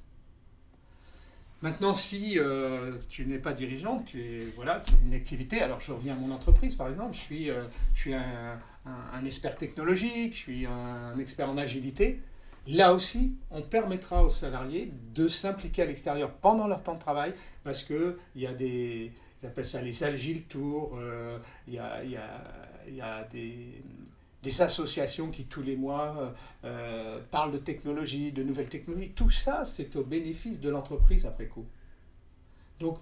Maintenant, 1.63 1.95
si 1.95 2.39
euh, 2.39 2.99
tu 3.09 3.25
n'es 3.25 3.39
pas 3.39 3.55
dirigeant, 3.55 4.01
tu 4.01 4.21
es 4.21 4.53
voilà, 4.55 4.81
tu 4.81 4.93
une 5.07 5.15
activité. 5.15 5.63
Alors, 5.63 5.81
je 5.81 5.93
reviens 5.93 6.13
à 6.13 6.19
mon 6.19 6.33
entreprise, 6.33 6.77
par 6.77 6.89
exemple. 6.89 7.15
Je 7.15 7.21
suis, 7.21 7.47
je 7.95 7.99
suis 7.99 8.13
un, 8.13 9.25
expert 9.25 9.57
technologique, 9.57 10.35
je 10.35 10.39
suis 10.39 10.67
un 10.67 11.19
expert 11.19 11.49
en 11.49 11.57
agilité. 11.57 12.21
Là 12.69 12.95
aussi, 12.95 13.35
on 13.51 13.63
permettra 13.63 14.23
aux 14.23 14.29
salariés 14.29 14.93
de 15.15 15.27
s'impliquer 15.27 15.83
à 15.83 15.87
l'extérieur 15.87 16.31
pendant 16.31 16.69
leur 16.69 16.83
temps 16.83 16.95
de 16.95 17.01
travail 17.01 17.33
parce 17.65 17.83
qu'il 17.83 18.15
y 18.37 18.47
a 18.47 18.55
des, 18.55 19.11
ils 19.43 19.65
ça 19.65 19.81
les 19.81 19.93
Tours, 20.43 20.97
euh, 20.97 21.39
il 21.67 21.75
y 21.75 21.79
a, 23.01 23.25
des, 23.25 23.83
associations 24.61 25.31
qui 25.31 25.47
tous 25.47 25.63
les 25.63 25.77
mois 25.77 26.15
euh, 26.19 26.31
euh, 26.65 27.21
parlent 27.31 27.53
de 27.53 27.59
technologie, 27.59 28.31
de 28.31 28.45
nouvelles 28.45 28.69
technologies. 28.69 29.11
Tout 29.11 29.31
ça, 29.31 29.65
c'est 29.65 29.97
au 29.97 30.05
bénéfice 30.05 30.61
de 30.61 30.71
l'entreprise 30.71 31.27
après 31.27 31.47
coup. 31.47 31.67
Donc 32.79 32.99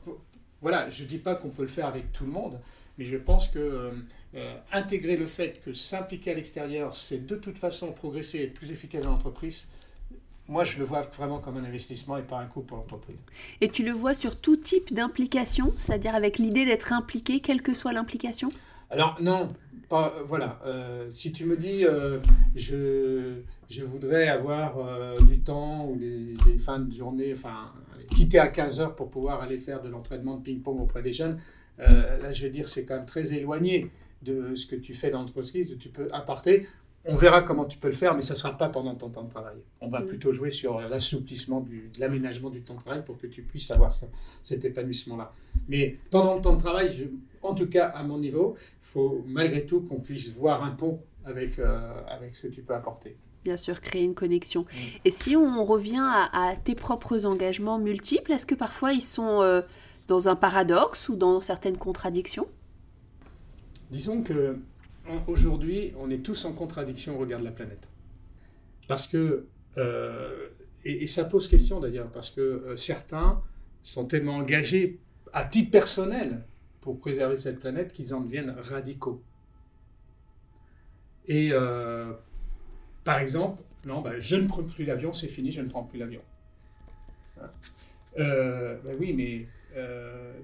voilà, 0.63 0.89
je 0.89 1.03
ne 1.03 1.09
dis 1.09 1.19
pas 1.19 1.35
qu'on 1.35 1.51
peut 1.51 1.63
le 1.63 1.69
faire 1.69 1.87
avec 1.87 2.13
tout 2.13 2.25
le 2.25 2.33
monde, 2.33 2.61
mais 2.99 3.05
je 3.05 3.17
pense 3.17 3.49
que 3.49 3.59
euh, 3.59 3.91
euh, 4.35 4.57
intégrer 4.73 5.17
le 5.17 5.27
fait 5.27 5.61
que 5.65 5.73
s'impliquer 5.73 6.33
à 6.33 6.35
l'extérieur, 6.35 6.93
c'est 6.93 7.27
de 7.27 7.37
toute 7.37 7.59
façon 7.59 7.93
progresser 7.93 8.39
et 8.39 8.45
être 8.45 8.55
plus 8.55 8.71
efficace 8.71 9.05
dans 9.05 9.11
l'entreprise, 9.11 9.69
moi, 10.51 10.65
je 10.65 10.79
le 10.79 10.85
vois 10.85 11.03
vraiment 11.03 11.39
comme 11.39 11.59
un 11.59 11.65
investissement 11.65 12.17
et 12.17 12.25
pas 12.25 12.41
un 12.41 12.47
coût 12.47 12.63
pour 12.63 12.77
l'entreprise. 12.77 13.21
Et 13.61 13.69
tu 13.69 13.85
le 13.85 13.93
vois 13.93 14.15
sur 14.15 14.41
tout 14.41 14.57
type 14.57 14.93
d'implication, 14.93 15.73
c'est-à-dire 15.77 16.13
avec 16.17 16.39
l'idée 16.39 16.65
d'être 16.65 16.93
impliqué, 16.93 17.39
quelle 17.39 17.63
que 17.63 17.73
soit 17.73 17.93
l'implication? 17.93 18.49
Alors, 18.91 19.17
non, 19.23 19.47
pas, 19.91 20.11
voilà. 20.25 20.59
Euh, 20.65 21.05
si 21.11 21.33
tu 21.33 21.45
me 21.45 21.57
dis, 21.57 21.85
je, 22.55 23.43
je 23.69 23.85
voudrais 23.85 24.29
avoir 24.29 24.77
du 25.25 25.41
temps 25.41 25.87
ou 25.87 25.97
des, 25.97 26.33
des, 26.47 26.57
fins 26.57 26.79
de 26.79 26.91
journée, 26.91 27.33
enfin, 27.37 27.73
quitter 28.15 28.39
à 28.39 28.49
15 28.49 28.81
heures 28.81 28.95
pour 28.95 29.09
pouvoir 29.09 29.41
aller 29.41 29.59
faire 29.59 29.81
de 29.83 29.89
l'entraînement 29.89 30.37
de 30.37 30.43
ping-pong 30.43 30.81
auprès 30.81 31.03
des 31.03 31.13
jeunes, 31.13 31.37
euh, 31.79 32.19
là 32.19 32.31
je 32.31 32.45
veux 32.45 32.51
dire 32.51 32.69
c'est 32.69 32.85
quand 32.85 32.97
même 32.97 33.07
très 33.07 33.33
éloigné 33.33 33.91
de 34.23 34.55
ce 34.55 34.67
que 34.67 34.77
tu 34.77 34.93
fais 34.95 35.11
dans 35.11 35.21
l'entreprise, 35.21 35.77
tu 35.79 35.89
peux 35.89 36.07
apporter. 36.13 36.67
On 37.07 37.15
verra 37.15 37.41
comment 37.41 37.65
tu 37.65 37.79
peux 37.79 37.89
le 37.89 37.95
faire, 37.95 38.15
mais 38.15 38.21
ça 38.21 38.35
ne 38.35 38.39
sera 38.39 38.55
pas 38.59 38.69
pendant 38.69 38.95
ton 38.95 39.09
temps 39.09 39.25
de 39.25 39.31
travail. 39.31 39.57
On 39.81 39.89
va 39.89 40.01
mm. 40.01 40.07
plutôt 40.07 40.33
jouer 40.33 40.51
sur 40.51 40.79
l'assouplissement, 40.81 41.63
de 41.63 41.99
l'aménagement 41.99 42.51
du 42.51 42.61
temps 42.61 42.75
de 42.75 42.81
travail 42.81 43.03
pour 43.03 43.17
que 43.17 43.27
tu 43.27 43.43
puisses 43.43 43.71
avoir 43.71 43.91
cet 43.91 44.65
épanouissement-là. 44.67 45.33
Mais 45.69 45.97
pendant 46.11 46.35
le 46.35 46.43
temps 46.43 46.53
de 46.53 46.61
travail, 46.61 47.09
en 47.43 47.55
tout 47.55 47.67
cas 47.67 47.87
à 47.87 48.03
mon 48.03 48.19
niveau, 48.19 48.57
il 48.59 48.87
faut 48.87 49.25
malgré 49.27 49.67
tout 49.67 49.81
qu'on 49.81 50.01
puisse 50.01 50.31
voir 50.31 50.63
un 50.65 50.71
pont 50.71 51.01
avec, 51.25 51.59
euh, 51.59 52.03
avec 52.09 52.35
ce 52.35 52.47
que 52.47 52.53
tu 52.53 52.63
peux 52.63 52.75
apporter 52.75 53.17
bien 53.43 53.57
sûr, 53.57 53.81
créer 53.81 54.05
une 54.05 54.15
connexion. 54.15 54.63
Mm. 54.63 54.77
Et 55.07 55.11
si 55.11 55.35
on 55.35 55.65
revient 55.65 55.97
à, 56.03 56.57
tes 56.63 56.75
propres 56.75 57.25
engagements 57.25 57.79
multiples, 57.79 58.33
est-ce 58.33 58.45
que 58.45 58.55
parfois 58.55 58.93
ils 58.93 59.01
sont 59.01 59.41
euh, 59.41 59.63
dans 60.09 60.29
un 60.29 60.37
paradoxe 60.37 61.09
ou 61.09 61.17
dans 61.17 61.41
certaines 61.41 61.79
contradictions? 61.79 62.47
Disons 63.91 64.23
que 64.23 64.59
aujourd'hui, 65.27 65.93
on 65.99 66.11
est 66.11 66.23
tous 66.23 66.45
en 66.45 66.53
contradiction 66.53 67.17
au 67.17 67.19
regard 67.19 67.41
de 67.41 67.45
la 67.47 67.51
planète. 67.51 67.89
Parce 68.87 69.07
que, 69.07 69.47
euh, 69.79 70.49
et, 70.85 71.07
ça 71.07 71.25
pose 71.25 71.49
question 71.49 71.81
d'ailleurs, 71.81 72.11
parce 72.11 72.29
que 72.29 72.75
certains 72.77 73.43
sont 73.81 74.05
tellement 74.05 74.37
engagés 74.37 75.01
à 75.33 75.45
titre 75.45 75.71
personnel 75.71 76.45
pour 76.81 76.99
préserver 76.99 77.37
cette 77.37 77.59
planète 77.59 77.93
qu'ils 77.93 78.15
en 78.15 78.21
deviennent 78.21 78.51
radicaux. 78.51 79.23
Et 81.27 81.53
par 83.05 83.19
exemple, 83.19 83.63
non, 83.85 84.01
bah, 84.03 84.19
je 84.19 84.37
ne 84.37 84.47
prends 84.47 84.63
plus 84.63 84.85
l'avion, 84.85 85.13
c'est 85.13 85.29
fini, 85.29 85.51
je 85.51 85.61
ne 85.61 85.69
prends 85.69 85.85
plus 85.85 85.99
l'avion. 85.99 86.23
Euh, 88.19 88.79
bah 88.85 88.91
oui, 88.99 89.13
mais 89.13 89.47
euh, 89.77 90.35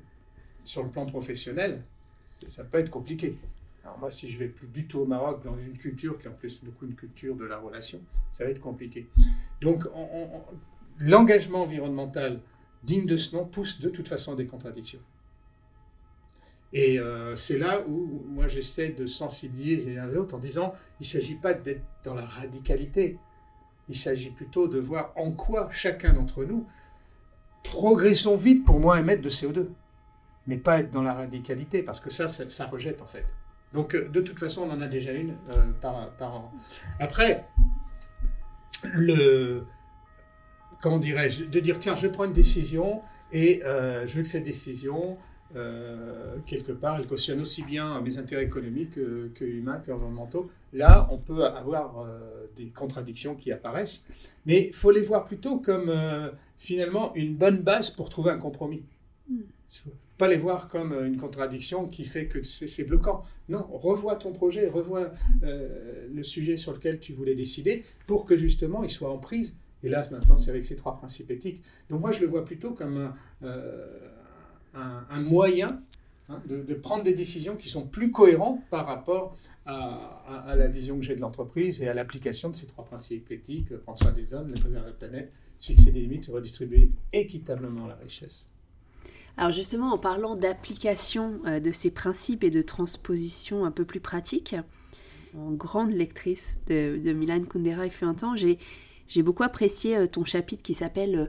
sur 0.65 0.83
le 0.83 0.91
plan 0.91 1.05
professionnel, 1.05 1.81
ça 2.25 2.65
peut 2.65 2.79
être 2.79 2.91
compliqué. 2.91 3.39
Alors 3.85 3.99
moi, 3.99 4.11
si 4.11 4.29
je 4.29 4.39
vais 4.39 4.49
plus 4.49 4.67
du 4.69 4.87
tout 4.87 5.01
au 5.01 5.07
Maroc, 5.07 5.45
dans 5.45 5.57
une 5.59 5.77
culture 5.77 6.19
qui 6.19 6.27
est 6.27 6.31
en 6.31 6.35
plus 6.35 6.63
beaucoup 6.63 6.87
une 6.87 6.95
culture 6.95 7.37
de 7.37 7.45
la 7.45 7.59
relation, 7.59 8.01
ça 8.31 8.45
va 8.45 8.51
être 8.51 8.61
compliqué. 8.61 9.09
Donc, 9.61 9.85
l'engagement 10.99 11.63
environnemental 11.63 12.41
digne 12.83 13.07
de 13.07 13.17
ce 13.17 13.35
nom 13.35 13.45
pousse 13.45 13.79
de 13.81 13.89
toute 13.89 14.09
façon 14.09 14.35
des 14.35 14.47
contradictions. 14.47 15.01
Et 16.79 16.99
euh, 16.99 17.35
c'est 17.35 17.57
là 17.57 17.81
où 17.89 18.23
moi 18.29 18.47
j'essaie 18.49 18.91
de 18.91 19.07
sensibiliser 19.07 19.93
les 19.93 19.99
uns 19.99 20.07
les 20.09 20.17
autres 20.17 20.35
en 20.35 20.39
disant 20.39 20.73
il 21.01 21.05
ne 21.05 21.07
s'agit 21.07 21.35
pas 21.35 21.55
d'être 21.55 21.81
dans 22.05 22.15
la 22.15 22.27
radicalité, 22.27 23.19
il 23.89 23.97
s'agit 23.97 24.29
plutôt 24.29 24.69
de 24.69 24.79
voir 24.79 25.11
en 25.17 25.33
quoi 25.33 25.69
chacun 25.71 26.13
d'entre 26.13 26.45
nous 26.45 26.67
progressons 27.63 28.37
vite 28.37 28.67
pour 28.67 28.79
moins 28.79 28.99
émettre 28.99 29.23
de 29.23 29.31
CO2, 29.31 29.69
mais 30.47 30.59
pas 30.59 30.81
être 30.81 30.91
dans 30.91 31.03
la 31.03 31.15
radicalité 31.15 31.83
parce 31.83 31.99
que 31.99 32.11
ça, 32.11 32.29
ça, 32.29 32.67
rejette 32.67 33.01
en 33.01 33.07
fait. 33.07 33.25
Donc 33.73 33.95
euh, 33.95 34.11
de 34.11 34.21
toute 34.21 34.39
façon, 34.39 34.65
on 34.65 34.71
en 34.71 34.83
a 34.83 34.87
déjà 34.87 35.13
une 35.13 35.35
euh, 35.49 35.73
par, 35.81 36.15
par 36.17 36.35
an. 36.35 36.53
Après, 37.01 37.49
le 38.85 39.65
comment 40.83 40.99
dirais-je, 40.99 41.47
de 41.47 41.59
dire 41.59 41.79
tiens, 41.79 41.95
je 41.95 42.07
prends 42.07 42.25
une 42.25 42.35
décision 42.35 43.01
et 43.33 43.63
je 43.65 44.15
veux 44.15 44.21
que 44.21 44.29
cette 44.29 44.45
décision 44.45 45.17
euh, 45.55 46.37
quelque 46.45 46.73
part, 46.73 46.99
elle 46.99 47.07
cautionne 47.07 47.41
aussi 47.41 47.63
bien 47.63 48.01
mes 48.01 48.19
intérêts 48.19 48.45
économiques 48.45 48.91
que, 48.91 49.31
que 49.35 49.45
humains, 49.45 49.79
qu'environnementaux. 49.79 50.49
Là, 50.73 51.09
on 51.11 51.19
peut 51.19 51.45
avoir 51.45 52.01
euh, 52.01 52.47
des 52.57 52.67
contradictions 52.67 53.35
qui 53.35 53.53
apparaissent, 53.53 54.03
mais 54.45 54.67
il 54.69 54.73
faut 54.73 54.91
les 54.91 55.03
voir 55.03 55.25
plutôt 55.25 55.59
comme 55.59 55.89
euh, 55.89 56.31
finalement 56.59 57.15
une 57.15 57.37
bonne 57.37 57.59
base 57.59 57.91
pour 57.91 58.09
trouver 58.09 58.31
un 58.31 58.39
compromis. 58.39 58.85
Hmm. 59.29 59.43
pas 60.19 60.29
les 60.29 60.37
voir 60.37 60.69
comme 60.69 60.93
une 60.93 61.17
contradiction 61.17 61.89
qui 61.89 62.05
fait 62.05 62.27
que 62.27 62.43
c'est 62.43 62.85
bloquant. 62.85 63.23
Non, 63.49 63.67
revois 63.73 64.17
ton 64.17 64.33
projet, 64.33 64.69
revois 64.69 65.11
le 65.43 66.23
sujet 66.23 66.57
sur 66.57 66.73
lequel 66.73 67.01
tu 67.01 67.13
voulais 67.13 67.35
décider 67.35 67.85
pour 68.07 68.25
que 68.25 68.37
justement 68.37 68.85
il 68.85 68.91
soit 68.91 69.11
en 69.11 69.19
prise. 69.19 69.57
Et 69.83 69.89
là, 69.89 70.03
maintenant, 70.11 70.37
c'est 70.37 70.51
avec 70.51 70.65
ces 70.65 70.75
trois 70.75 70.97
principes 70.97 71.31
éthiques. 71.31 71.63
Donc 71.91 72.01
moi, 72.01 72.11
je 72.11 72.21
le 72.21 72.27
vois 72.27 72.45
plutôt 72.45 72.73
comme 72.73 72.97
un, 72.99 73.13
un 74.77 75.21
moyen 75.21 75.83
Hein, 76.29 76.43
de, 76.49 76.75
prendre 76.75 77.05
des 77.05 77.13
décisions 77.13 77.55
qui 77.55 77.69
sont 77.69 77.87
plus 77.87 78.11
cohérentes 78.11 78.61
par 78.69 78.85
rapport 78.85 79.37
à, 79.65 80.57
la 80.57 80.67
vision 80.67 80.99
que 80.99 81.05
j'ai 81.05 81.15
de 81.15 81.21
l'entreprise 81.21 81.81
et 81.83 81.89
à 81.89 81.95
l'application 81.95 82.51
de 82.51 82.55
ces 82.57 82.67
trois 82.67 82.85
principes 82.85 83.31
éthiques, 83.31 83.77
prendre 83.79 83.97
soin 83.97 84.11
des 84.11 84.35
hommes, 84.35 84.53
préserver 84.55 84.89
la 84.89 84.93
planète, 84.93 85.33
fixer 85.61 85.93
des 85.93 86.01
limites 86.01 86.27
redistribuer 86.27 86.91
équitablement 87.13 87.87
la 87.87 87.95
richesse. 87.95 88.49
Alors 89.37 89.53
justement, 89.53 89.93
en 89.93 89.99
parlant 89.99 90.35
d'application 90.35 91.41
euh, 91.47 91.61
de 91.61 91.71
ces 91.71 91.93
principes 91.93 92.43
et 92.43 92.51
de 92.51 92.63
transposition 92.63 93.65
un 93.65 93.71
peu 93.71 93.85
plus 93.85 94.01
pratique, 94.01 94.57
en 95.37 95.53
grande 95.53 95.93
lectrice 95.93 96.57
de, 96.67 97.13
Milan 97.13 97.45
Kundera 97.45 97.85
il 97.85 97.93
fut 97.93 98.05
un 98.05 98.15
temps, 98.15 98.35
j'ai 98.35 99.23
beaucoup 99.23 99.45
apprécié 99.45 99.97
euh, 99.97 100.07
ton 100.09 100.25
chapitre 100.25 100.65
qui 100.65 100.75
s'appelle 100.75 101.15
euh, 101.15 101.27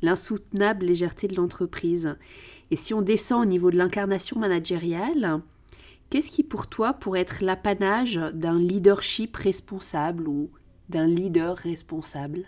L'insoutenable 0.00 0.86
légèreté 0.86 1.26
de 1.26 1.34
l'entreprise. 1.34 2.16
Et 2.70 2.76
si 2.76 2.92
on 2.92 3.02
descend 3.02 3.42
au 3.42 3.46
niveau 3.46 3.70
de 3.70 3.76
l'incarnation 3.76 4.38
managériale, 4.38 5.40
qu'est-ce 6.10 6.30
qui 6.30 6.42
pour 6.42 6.66
toi 6.66 6.92
pourrait 6.92 7.20
être 7.20 7.42
l'apanage 7.42 8.20
d'un 8.34 8.58
leadership 8.58 9.36
responsable 9.36 10.28
ou 10.28 10.50
d'un 10.88 11.06
leader 11.06 11.56
responsable? 11.56 12.44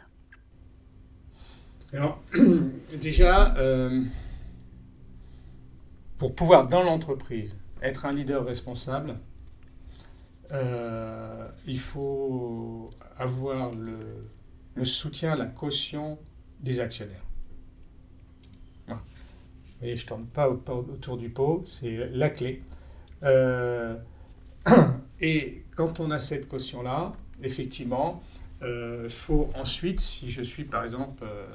Alors, 1.92 2.22
déjà, 3.00 3.54
euh, 3.56 4.02
pour 6.18 6.34
pouvoir 6.34 6.66
dans 6.66 6.82
l'entreprise 6.82 7.56
être 7.82 8.04
un 8.04 8.12
leader 8.12 8.44
responsable, 8.44 9.18
euh, 10.52 11.48
il 11.66 11.78
faut 11.78 12.90
avoir 13.16 13.72
le, 13.72 14.26
le 14.74 14.84
soutien, 14.84 15.34
la 15.34 15.46
caution 15.46 16.18
des 16.60 16.80
actionnaires 16.80 17.24
voyez, 19.80 19.96
je 19.96 20.04
ne 20.04 20.08
tourne 20.08 20.26
pas 20.26 20.48
autour 20.48 21.16
du 21.16 21.30
pot, 21.30 21.62
c'est 21.64 22.10
la 22.12 22.28
clé. 22.30 22.62
Euh, 23.22 23.96
et 25.20 25.64
quand 25.76 26.00
on 26.00 26.10
a 26.10 26.18
cette 26.18 26.48
caution-là, 26.48 27.12
effectivement, 27.42 28.22
il 28.60 28.66
euh, 28.66 29.08
faut 29.08 29.50
ensuite, 29.54 30.00
si 30.00 30.30
je 30.30 30.42
suis 30.42 30.64
par 30.64 30.84
exemple 30.84 31.24
euh, 31.24 31.46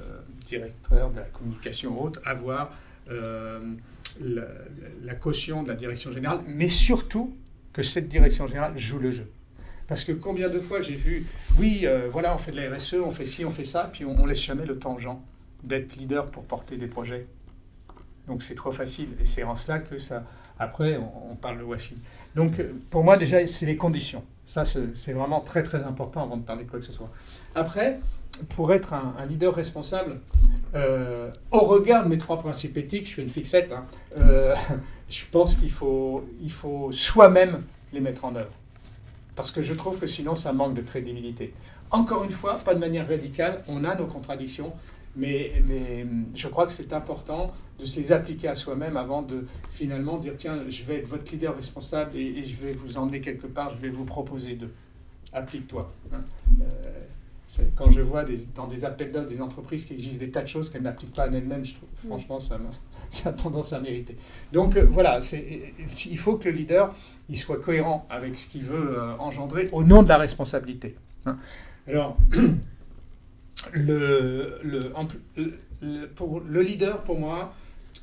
directeur 0.44 1.10
de 1.10 1.20
la 1.20 1.26
communication 1.26 2.00
haute, 2.00 2.18
avoir 2.24 2.70
la, 4.20 5.14
caution 5.14 5.62
de 5.62 5.68
la 5.68 5.76
direction 5.76 6.10
générale, 6.10 6.40
mais 6.48 6.68
surtout 6.68 7.36
que 7.72 7.82
cette 7.82 8.08
direction 8.08 8.48
générale 8.48 8.76
joue 8.76 8.98
le 8.98 9.12
jeu. 9.12 9.30
Parce 9.86 10.02
que 10.02 10.10
combien 10.10 10.48
de 10.48 10.58
fois 10.58 10.80
j'ai 10.80 10.96
vu, 10.96 11.24
oui, 11.60 11.86
voilà, 12.10 12.34
on 12.34 12.38
fait 12.38 12.50
de 12.50 12.60
la 12.60 12.74
RSE, 12.74 12.94
on 12.94 13.12
fait 13.12 13.24
ci, 13.24 13.44
on 13.44 13.50
fait 13.50 13.62
ça, 13.62 13.88
puis 13.92 14.04
on, 14.04 14.14
ne 14.14 14.26
laisse 14.26 14.42
jamais 14.42 14.66
le 14.66 14.76
temps 14.76 14.94
aux 14.94 14.98
gens 14.98 15.22
d'être 15.62 15.94
leader 15.94 16.28
pour 16.28 16.42
porter 16.42 16.76
des 16.76 16.88
projets. 16.88 17.28
Donc 18.26 18.42
c'est 18.42 18.54
trop 18.54 18.72
facile. 18.72 19.10
Et 19.20 19.26
c'est 19.26 19.42
en 19.42 19.54
cela 19.54 19.78
que 19.78 19.98
ça. 19.98 20.24
Après, 20.58 20.96
on, 20.96 21.36
parle 21.36 21.58
de 21.58 21.64
washing. 21.64 21.98
Donc 22.34 22.62
pour 22.90 23.04
moi, 23.04 23.16
déjà, 23.16 23.46
c'est 23.46 23.66
les 23.66 23.76
conditions. 23.76 24.24
Ça, 24.44 24.64
c'est 24.64 25.12
vraiment 25.12 25.40
très 25.40 25.62
très 25.62 25.82
important 25.84 26.22
avant 26.22 26.36
de 26.36 26.44
parler 26.44 26.64
de 26.64 26.70
quoi 26.70 26.78
que 26.78 26.84
ce 26.84 26.92
soit. 26.92 27.10
Après, 27.54 28.00
pour 28.50 28.72
être 28.72 28.92
un, 28.94 29.14
leader 29.28 29.54
responsable, 29.54 30.20
euh, 30.74 31.30
au 31.50 31.60
regard 31.60 32.04
de 32.04 32.08
mes 32.08 32.18
trois 32.18 32.38
principes 32.38 32.76
éthiques, 32.76 33.08
je 33.08 33.14
fais 33.14 33.22
une 33.22 33.28
fixette, 33.28 33.72
hein, 33.72 33.86
euh, 34.18 34.54
je 35.08 35.22
pense 35.30 35.54
qu'il 35.54 35.70
faut, 35.70 36.28
il 36.42 36.50
faut 36.50 36.92
soi-même 36.92 37.62
les 37.92 38.00
mettre 38.00 38.24
en 38.24 38.34
œuvre. 38.36 38.52
Parce 39.34 39.50
que 39.50 39.60
je 39.60 39.74
trouve 39.74 39.98
que 39.98 40.06
sinon, 40.06 40.34
ça 40.34 40.52
manque 40.52 40.74
de 40.74 40.82
crédibilité. 40.82 41.52
Encore 41.90 42.24
une 42.24 42.30
fois, 42.30 42.58
pas 42.58 42.74
de 42.74 42.80
manière 42.80 43.08
radicale, 43.08 43.62
on 43.68 43.84
a 43.84 43.94
nos 43.94 44.06
contradictions, 44.06 44.72
mais, 45.16 45.62
mais 45.66 46.06
je 46.34 46.48
crois 46.48 46.66
que 46.66 46.72
c'est 46.72 46.92
important 46.92 47.50
de 47.78 47.84
se 47.84 47.98
les 47.98 48.12
appliquer 48.12 48.48
à 48.48 48.54
soi-même 48.54 48.96
avant 48.96 49.22
de 49.22 49.44
finalement 49.68 50.18
dire 50.18 50.34
tiens, 50.36 50.64
je 50.68 50.82
vais 50.84 50.96
être 50.96 51.08
votre 51.08 51.30
leader 51.32 51.54
responsable 51.54 52.16
et, 52.16 52.44
je 52.44 52.56
vais 52.56 52.72
vous 52.72 52.98
emmener 52.98 53.20
quelque 53.20 53.46
part, 53.46 53.70
je 53.70 53.76
vais 53.76 53.88
vous 53.88 54.04
proposer 54.04 54.54
d'eux. 54.54 54.72
Applique-toi. 55.32 55.90
Hein. 56.12 56.20
Euh, 56.62 57.06
quand 57.76 57.90
je 57.90 58.00
vois 58.00 58.24
des, 58.24 58.38
dans 58.54 58.66
des 58.66 58.84
appels 58.84 59.12
d'offres 59.12 59.28
des 59.28 59.40
entreprises 59.40 59.84
qui 59.84 59.92
exigent 59.92 60.18
des 60.18 60.30
tas 60.30 60.42
de 60.42 60.48
choses 60.48 60.68
qu'elles 60.68 60.82
n'appliquent 60.82 61.14
pas 61.14 61.28
en 61.28 61.32
elles-mêmes, 61.32 61.64
je 61.64 61.74
trouve, 61.74 61.88
franchement, 62.06 62.38
ça, 62.38 62.58
ça, 63.10 63.28
a 63.30 63.32
tendance 63.32 63.72
à 63.72 63.80
mériter. 63.80 64.16
Donc 64.52 64.76
euh, 64.76 64.84
voilà, 64.88 65.20
il 66.06 66.18
faut 66.18 66.36
que 66.36 66.48
le 66.48 66.54
leader 66.54 66.94
il 67.28 67.36
soit 67.36 67.60
cohérent 67.60 68.06
avec 68.10 68.36
ce 68.36 68.46
qu'il 68.46 68.62
veut 68.62 68.98
euh, 68.98 69.16
engendrer 69.18 69.68
au 69.72 69.84
nom 69.84 70.02
de 70.02 70.08
la 70.08 70.18
responsabilité. 70.18 70.96
Hein. 71.24 71.36
Alors, 71.86 72.16
le, 73.72 74.58
le, 74.62 76.06
pour 76.14 76.40
le 76.40 76.62
leader, 76.62 77.02
pour 77.02 77.18
moi, 77.18 77.54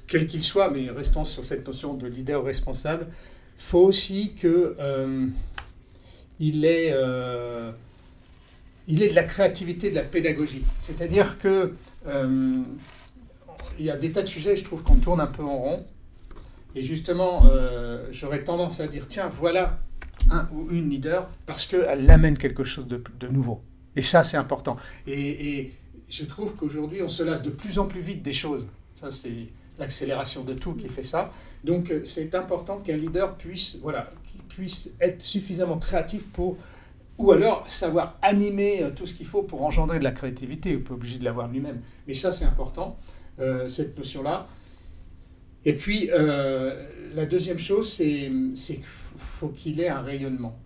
quel 0.07 0.25
qu'il 0.25 0.43
soit, 0.43 0.69
mais 0.69 0.89
restons 0.89 1.23
sur 1.23 1.43
cette 1.43 1.65
notion 1.65 1.93
de 1.93 2.07
leader 2.07 2.43
responsable, 2.43 3.07
faut 3.57 3.79
aussi 3.79 4.33
que 4.35 4.75
euh, 4.79 5.27
ait 6.39 6.91
euh, 6.93 7.71
est 8.87 9.09
de 9.09 9.15
la 9.15 9.23
créativité, 9.23 9.89
de 9.89 9.95
la 9.95 10.03
pédagogie. 10.03 10.65
C'est-à-dire 10.77 11.37
que 11.37 11.73
euh, 12.07 12.61
il 13.79 13.85
y 13.85 13.91
a 13.91 13.95
des 13.95 14.11
tas 14.11 14.21
de 14.21 14.27
sujets, 14.27 14.55
je 14.55 14.63
trouve 14.63 14.83
qu'on 14.83 14.97
tourne 14.97 15.21
un 15.21 15.27
peu 15.27 15.43
en 15.43 15.57
rond. 15.57 15.85
Et 16.75 16.83
justement, 16.83 17.43
j'aurais 18.09 18.43
tendance 18.43 18.79
à 18.79 18.87
dire 18.87 19.07
tiens, 19.07 19.29
voilà 19.29 19.79
un 20.31 20.47
ou 20.51 20.71
une 20.71 20.89
leader 20.89 21.27
parce 21.45 21.67
qu'elle 21.67 22.09
amène 22.09 22.35
quelque 22.35 22.63
chose 22.63 22.87
de 22.87 23.27
nouveau. 23.27 23.61
Et 23.95 24.01
ça, 24.01 24.23
c'est 24.23 24.37
important. 24.37 24.75
Et, 25.07 25.71
je 26.09 26.25
trouve 26.25 26.53
qu'aujourd'hui, 26.53 27.01
on 27.01 27.07
se 27.07 27.23
lasse 27.23 27.41
de 27.41 27.49
plus 27.49 27.79
en 27.79 27.87
plus 27.87 28.01
vite 28.01 28.21
des 28.21 28.33
choses. 28.33 28.67
Ça, 28.93 29.09
c'est 29.09 29.47
l'accélération 29.79 30.43
de 30.43 30.53
tout 30.53 30.73
qui 30.75 30.87
fait 30.87 31.01
ça. 31.01 31.29
Donc, 31.63 31.89
euh, 31.89 32.03
c'est 32.03 32.35
important 32.35 32.77
qu'un 32.77 32.97
leader 32.97 33.35
puisse, 33.35 33.77
voilà, 33.81 34.07
puisse 34.47 34.91
être 35.01 35.23
suffisamment 35.23 35.77
créatif 35.77 36.27
pour, 36.27 36.57
ou 37.17 37.31
alors 37.31 37.67
savoir 37.67 38.19
animer 38.21 38.83
euh, 38.83 38.91
tout 38.91 39.07
ce 39.07 39.15
qu'il 39.15 39.25
faut 39.25 39.41
pour 39.41 39.63
engendrer 39.63 39.97
de 39.97 40.03
la 40.03 40.11
créativité. 40.11 40.77
On 40.77 40.81
peut 40.81 40.93
obligé 40.93 41.17
de 41.17 41.25
l'avoir 41.25 41.47
lui-même. 41.47 41.81
Mais 42.07 42.13
ça, 42.13 42.31
c'est 42.31 42.45
important, 42.45 42.95
euh, 43.39 43.67
cette 43.67 43.97
notion-là. 43.97 44.45
Et 45.65 45.73
puis, 45.73 46.09
la 46.09 47.25
deuxième 47.25 47.57
chose, 47.57 47.89
c'est 47.89 48.29
qu'il 48.73 48.83
faut 48.83 49.47
qu'il 49.47 49.79
ait 49.79 49.87
un 49.87 50.01
rayonnement. 50.01 50.59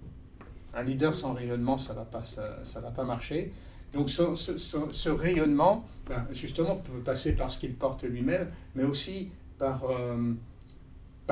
Un 0.78 0.84
leader 0.84 1.12
sans 1.12 1.34
rayonnement, 1.34 1.76
ça 1.76 1.94
ne 1.94 1.98
va, 1.98 2.06
pas, 2.06 2.24
ça, 2.24 2.80
va 2.80 2.92
pas 2.92 3.04
marcher. 3.04 3.52
Donc 3.94 4.10
ce, 4.12 5.10
rayonnement, 5.10 5.84
ben, 6.08 6.28
justement, 6.30 6.76
peut 6.76 7.00
passer 7.00 7.32
par 7.32 7.50
ce 7.50 7.58
qu'il 7.58 7.74
porte 7.74 8.04
lui-même, 8.04 8.48
mais 8.76 8.84
aussi 8.84 9.32
par, 9.58 9.86
euh, 9.86 10.34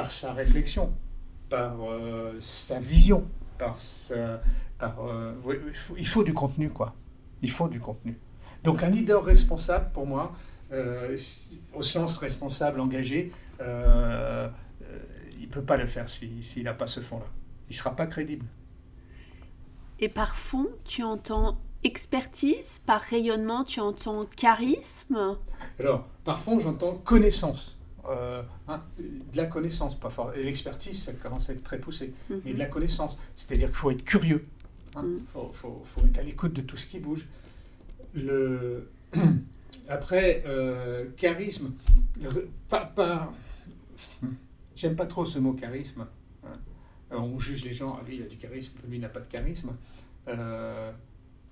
sa 0.09 0.33
réflexion, 0.33 0.91
par 1.47 1.77
euh, 1.83 2.33
sa 2.39 2.79
vision, 2.79 3.27
euh, 3.61 5.33
il, 5.95 6.07
faut, 6.07 6.23
du 6.23 6.33
contenu, 6.33 6.71
quoi. 6.71 6.95
Il 7.43 7.51
faut 7.51 7.67
du 7.67 7.79
contenu. 7.79 8.17
Donc 8.63 8.81
un 8.81 8.89
leader 8.89 9.23
responsable, 9.23 9.91
pour 9.93 10.07
moi, 10.07 10.31
au 11.75 11.83
sens 11.83 12.17
responsable, 12.17 12.79
engagé, 12.79 13.31
il 13.59 13.65
ne 13.65 15.51
peut 15.51 15.61
pas 15.61 15.77
le 15.77 15.85
faire 15.85 16.09
s'il 16.09 16.63
n'a 16.63 16.73
pas 16.73 16.87
ce 16.87 16.99
fond-là. 16.99 17.27
Il 17.69 17.73
ne 17.73 17.77
sera 17.77 17.95
pas 17.95 18.07
crédible. 18.07 18.47
Et 19.99 20.09
par 20.09 20.35
fond, 20.35 20.67
tu 20.85 21.03
entends 21.03 21.57
expertise, 21.83 22.81
par 22.85 23.01
rayonnement, 23.01 23.63
tu 23.63 23.79
entends 23.79 24.25
charisme 24.25 25.37
Alors, 25.79 26.05
par 26.23 26.39
fond, 26.39 26.59
j'entends 26.59 26.95
connaissance. 26.95 27.77
Euh, 28.09 28.43
hein, 28.67 28.83
de 28.99 29.37
la 29.37 29.45
connaissance, 29.45 29.99
pas 29.99 30.09
fort. 30.09 30.33
Et 30.35 30.43
l'expertise, 30.43 31.03
ça 31.03 31.13
commence 31.13 31.49
à 31.49 31.53
être 31.53 31.63
très 31.63 31.79
poussé. 31.79 32.13
Mais 32.43 32.53
de 32.53 32.59
la 32.59 32.67
connaissance, 32.67 33.17
c'est-à-dire 33.33 33.67
qu'il 33.67 33.77
faut 33.77 33.91
être 33.91 34.03
curieux. 34.03 34.45
Il 34.93 34.99
hein. 34.99 35.03
mhm. 35.03 35.21
faut, 35.25 35.49
faut, 35.51 35.81
faut, 35.83 36.01
être 36.05 36.19
à 36.19 36.23
l'écoute 36.23 36.53
de 36.53 36.61
tout 36.61 36.77
ce 36.77 36.87
qui 36.87 36.99
bouge. 36.99 37.25
Le... 38.13 38.89
Après, 39.89 40.43
euh, 40.45 41.05
charisme, 41.15 41.71
pas, 42.67 42.85
pas... 42.85 43.31
j'aime 44.75 44.95
pas 44.95 45.05
trop 45.05 45.25
ce 45.25 45.37
mot 45.39 45.53
charisme. 45.53 46.07
Euh, 47.15 47.19
on 47.19 47.39
juge 47.39 47.63
les 47.63 47.73
gens, 47.73 47.97
ah, 47.99 48.03
lui 48.07 48.17
il 48.17 48.23
a 48.23 48.27
du 48.27 48.37
charisme, 48.37 48.73
lui 48.87 48.97
il 48.97 49.01
n'a 49.01 49.09
pas 49.09 49.21
de 49.21 49.27
charisme. 49.27 49.75
Euh, 50.27 50.91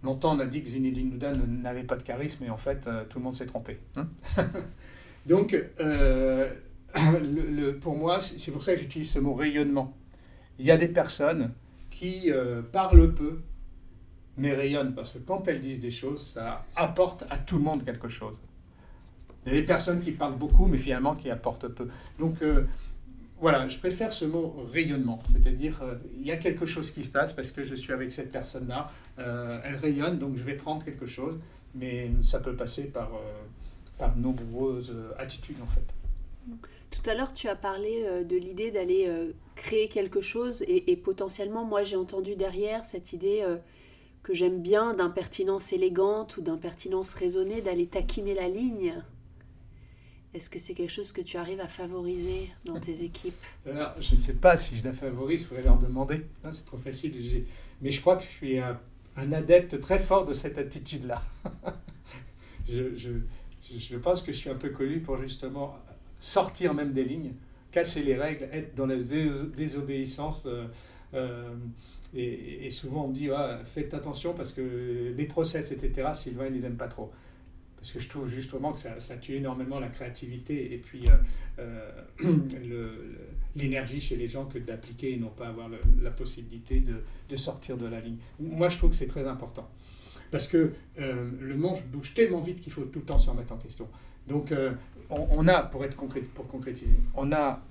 longtemps 0.04 0.36
on 0.36 0.39
a 0.39 0.45
dit 0.45 0.62
que 0.62 0.67
Zinedine 0.67 1.13
Zidane 1.13 1.62
n'avait 1.62 1.84
pas 1.84 1.95
de 1.95 2.04
charisme 2.04 2.43
et 2.43 2.49
en 2.49 2.58
fait 2.58 2.88
euh, 2.88 3.06
tout 3.06 3.19
le 3.19 3.23
monde 3.23 3.36
s'est 3.36 3.45
trompé. 3.45 3.80
Hein. 3.95 4.10
Donc 5.26 5.56
pour 7.82 7.95
moi 7.95 8.19
c'est 8.19 8.52
pour 8.52 8.62
ça 8.62 8.73
que 8.73 8.80
j'utilise 8.80 9.12
ce 9.12 9.19
mot 9.19 9.34
rayonnement. 9.34 9.95
Il 10.60 10.65
y 10.65 10.71
a 10.71 10.78
des 10.78 10.89
personnes 10.89 11.54
qui 11.89 12.32
parlent 12.71 13.13
peu 13.13 13.39
mais 14.36 14.54
rayonnent 14.54 14.95
parce 14.95 15.13
que 15.13 15.19
quand 15.19 15.47
elles 15.47 15.62
disent 15.62 15.80
des 15.80 15.91
choses 15.91 16.34
ça 16.34 16.65
apporte 16.76 17.23
à 17.30 17.38
tout 17.38 17.58
le 17.58 17.63
monde 17.63 17.84
quelque 17.84 18.10
chose. 18.10 18.38
Il 19.45 19.52
y 19.52 19.56
a 19.56 19.60
des 19.60 19.65
personnes 19.65 19.99
qui 19.99 20.13
parlent 20.13 20.38
beaucoup, 20.38 20.67
mais 20.67 20.78
finalement 20.78 21.15
qui 21.15 21.30
apportent 21.30 21.67
peu. 21.67 21.86
Donc 22.17 22.41
voilà, 23.43 23.67
je 23.67 23.77
préfère 23.77 24.13
ce 24.13 24.23
mot 24.23 24.56
rayonnement, 24.71 25.19
c'est-à-dire 25.25 25.82
euh, 25.84 25.95
il 26.17 26.25
y 26.25 26.32
a 26.32 26.38
quelque 26.38 26.65
chose 26.65 26.91
qui 26.91 27.03
se 27.03 27.10
passe 27.10 27.34
parce 27.34 27.51
que 27.51 27.62
je 27.62 27.75
suis 27.75 27.91
avec 27.91 28.10
cette 28.10 28.32
personne-là, 28.32 28.89
euh, 29.19 29.60
elle 29.65 29.75
rayonne, 29.75 30.17
donc 30.17 30.38
je 30.38 30.43
vais 30.43 30.56
prendre 30.56 30.82
quelque 30.86 31.06
chose, 31.06 31.38
mais 31.75 32.10
ça 32.21 32.39
peut 32.39 32.56
passer 32.56 32.86
par, 32.86 33.12
par 33.97 34.15
nombreuses 34.15 34.95
attitudes 35.17 35.62
en 35.62 35.67
fait. 35.67 35.93
Tout 36.89 37.10
à 37.10 37.15
l'heure, 37.15 37.34
tu 37.34 37.49
as 37.49 37.58
parlé 37.58 38.23
de 38.23 38.38
l'idée 38.38 38.71
d'aller 38.71 39.12
créer 39.56 39.89
quelque 39.89 40.21
chose 40.21 40.62
et, 40.62 40.93
et 40.93 40.95
potentiellement, 40.95 41.65
moi 41.65 41.84
j'ai 41.84 41.97
entendu 41.97 42.38
derrière 42.38 42.86
cette 42.86 43.12
idée 43.12 43.45
que 44.23 44.34
j'aime 44.34 44.62
bien 44.62 44.93
d'impertinence 44.93 45.73
élégante 45.73 46.38
ou 46.38 46.41
d'impertinence 46.41 47.13
raisonnée, 47.13 47.60
d'aller 47.62 47.88
taquiner 47.88 48.36
la 48.36 48.47
ligne. 48.47 49.03
Est-ce 50.34 50.50
que 50.50 50.58
c'est 50.58 50.74
quelque 50.74 50.91
chose 50.91 51.12
que 51.12 51.22
tu 51.22 51.38
arrives 51.38 51.60
à 51.60 51.67
favoriser 51.67 52.52
dans 52.65 52.80
tes 52.80 53.04
équipes? 53.04 53.36
Alors, 53.65 53.93
je 54.00 54.12
ne 54.12 54.15
sais 54.15 54.34
pas 54.34 54.58
si 54.58 54.76
je 54.76 54.84
la 54.84 54.93
favorise, 54.93 55.43
il 55.43 55.48
faudrait 55.48 55.63
leur 55.63 55.78
demander. 55.78 56.26
c'est 56.52 56.65
trop 56.65 56.78
facile. 56.78 57.13
Mais 57.82 57.91
je 57.91 58.02
crois 58.02 58.15
que 58.15 58.24
je 58.24 58.28
suis 58.28 58.58
un, 58.58 58.80
adepte 59.15 59.80
très 59.80 60.00
fort 60.00 60.26
de 60.26 60.34
cette 60.34 60.58
attitude-là. 60.58 61.22
je, 62.67 62.96
je, 62.96 63.12
je, 63.78 63.98
pense 63.98 64.24
que 64.24 64.32
je 64.32 64.38
suis 64.38 64.50
un 64.50 64.56
peu 64.56 64.69
connu 64.69 65.02
pour 65.02 65.17
justement 65.17 65.76
sortir 66.17 66.74
même 66.74 66.93
des 66.93 67.04
lignes, 67.04 67.34
casser 67.69 68.02
les 68.02 68.15
règles, 68.15 68.50
être 68.52 68.76
dans 68.76 68.88
la 68.88 68.96
désobéissance. 68.96 70.43
Euh, 70.48 70.67
euh, 71.13 71.54
et, 72.15 72.72
souvent 72.72 73.06
on 73.06 73.08
me 73.10 73.13
dit 73.13 73.30
faites 73.63 73.93
attention 73.93 74.34
parce 74.34 74.52
que 74.52 75.13
les 75.15 75.26
process, 75.26 75.72
etc., 75.72 76.10
Sylvain, 76.15 76.48
ils 76.48 76.54
les 76.54 76.65
aime 76.65 76.78
pas 76.78 76.88
trop 76.88 77.12
parce 77.84 77.91
que 77.91 78.00
je 78.00 78.08
trouve 78.08 78.30
justement 78.30 78.72
que 78.72 78.78
ça, 78.78 79.17
tue 79.17 79.36
énormément 79.36 79.78
la 79.78 79.89
créativité 79.89 80.74
et 80.74 80.78
puis 80.78 81.06
euh, 81.10 81.91
euh, 82.24 82.38
l'énergie 83.56 84.00
chez 84.00 84.15
les 84.15 84.30
gens 84.30 84.46
que 84.46 84.58
d'appliquer 84.58 85.12
et 85.12 85.17
non 85.17 85.28
pas 85.28 85.48
avoir 85.48 85.69
la 86.02 86.12
possibilité 86.12 86.80
de, 86.80 87.36
sortir 87.36 87.76
de 87.76 87.86
la 87.86 88.00
ligne. 88.00 88.15
Moi, 88.39 88.69
je 88.69 88.78
trouve 88.78 88.91
que 88.91 88.96
c'est 88.96 89.08
très 89.08 89.28
important. 89.28 89.69
Parce 90.32 90.48
que 90.48 90.72
euh, 90.98 91.30
le 91.41 91.58
manche 91.58 91.84
bouge 91.84 92.13
tellement 92.13 92.39
vite 92.39 92.62
qu'il 92.62 92.72
faut 92.72 92.86
tout 92.86 93.00
le 93.00 93.06
temps 93.06 93.17
se 93.17 93.30
remettre 93.30 93.52
en 93.52 93.58
question. 93.58 93.89
Donc, 94.30 94.54
on, 95.10 95.48
a, 95.50 95.63
pour, 95.63 95.84
être 95.84 95.98
concrét, 95.98 96.22
pour 96.22 96.48
concrétiser, 96.48 96.96
on 97.15 97.34
a 97.34 97.62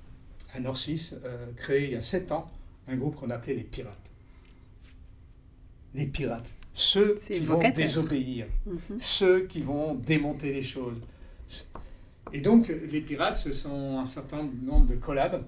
à 0.53 0.61
Norcis 0.61 1.15
créé 1.57 1.87
il 1.87 1.93
y 1.93 1.97
a 1.97 2.03
7 2.03 2.33
ans 2.33 2.51
un 2.87 2.97
groupe 2.97 3.17
qu'on 3.17 3.31
appelait 3.31 3.55
les 3.55 3.65
Pirates 3.65 4.12
les 5.95 6.07
pirates, 6.07 6.57
ceux 6.73 7.21
qui 7.31 7.41
vont 7.41 7.71
désobéir, 7.71 8.47
mhm. 8.67 8.99
ceux 8.99 9.47
qui 9.47 9.61
vont 9.61 9.95
démonter 9.95 10.53
les 10.53 10.63
choses. 10.63 11.01
Et 12.33 12.41
donc, 12.41 12.69
les 12.69 13.01
pirates, 13.01 13.37
ce 13.37 13.53
sont 13.53 13.99
un 13.99 14.07
certain 14.07 14.49
nombre 14.63 14.87
de 14.87 14.97
collabs 14.97 15.45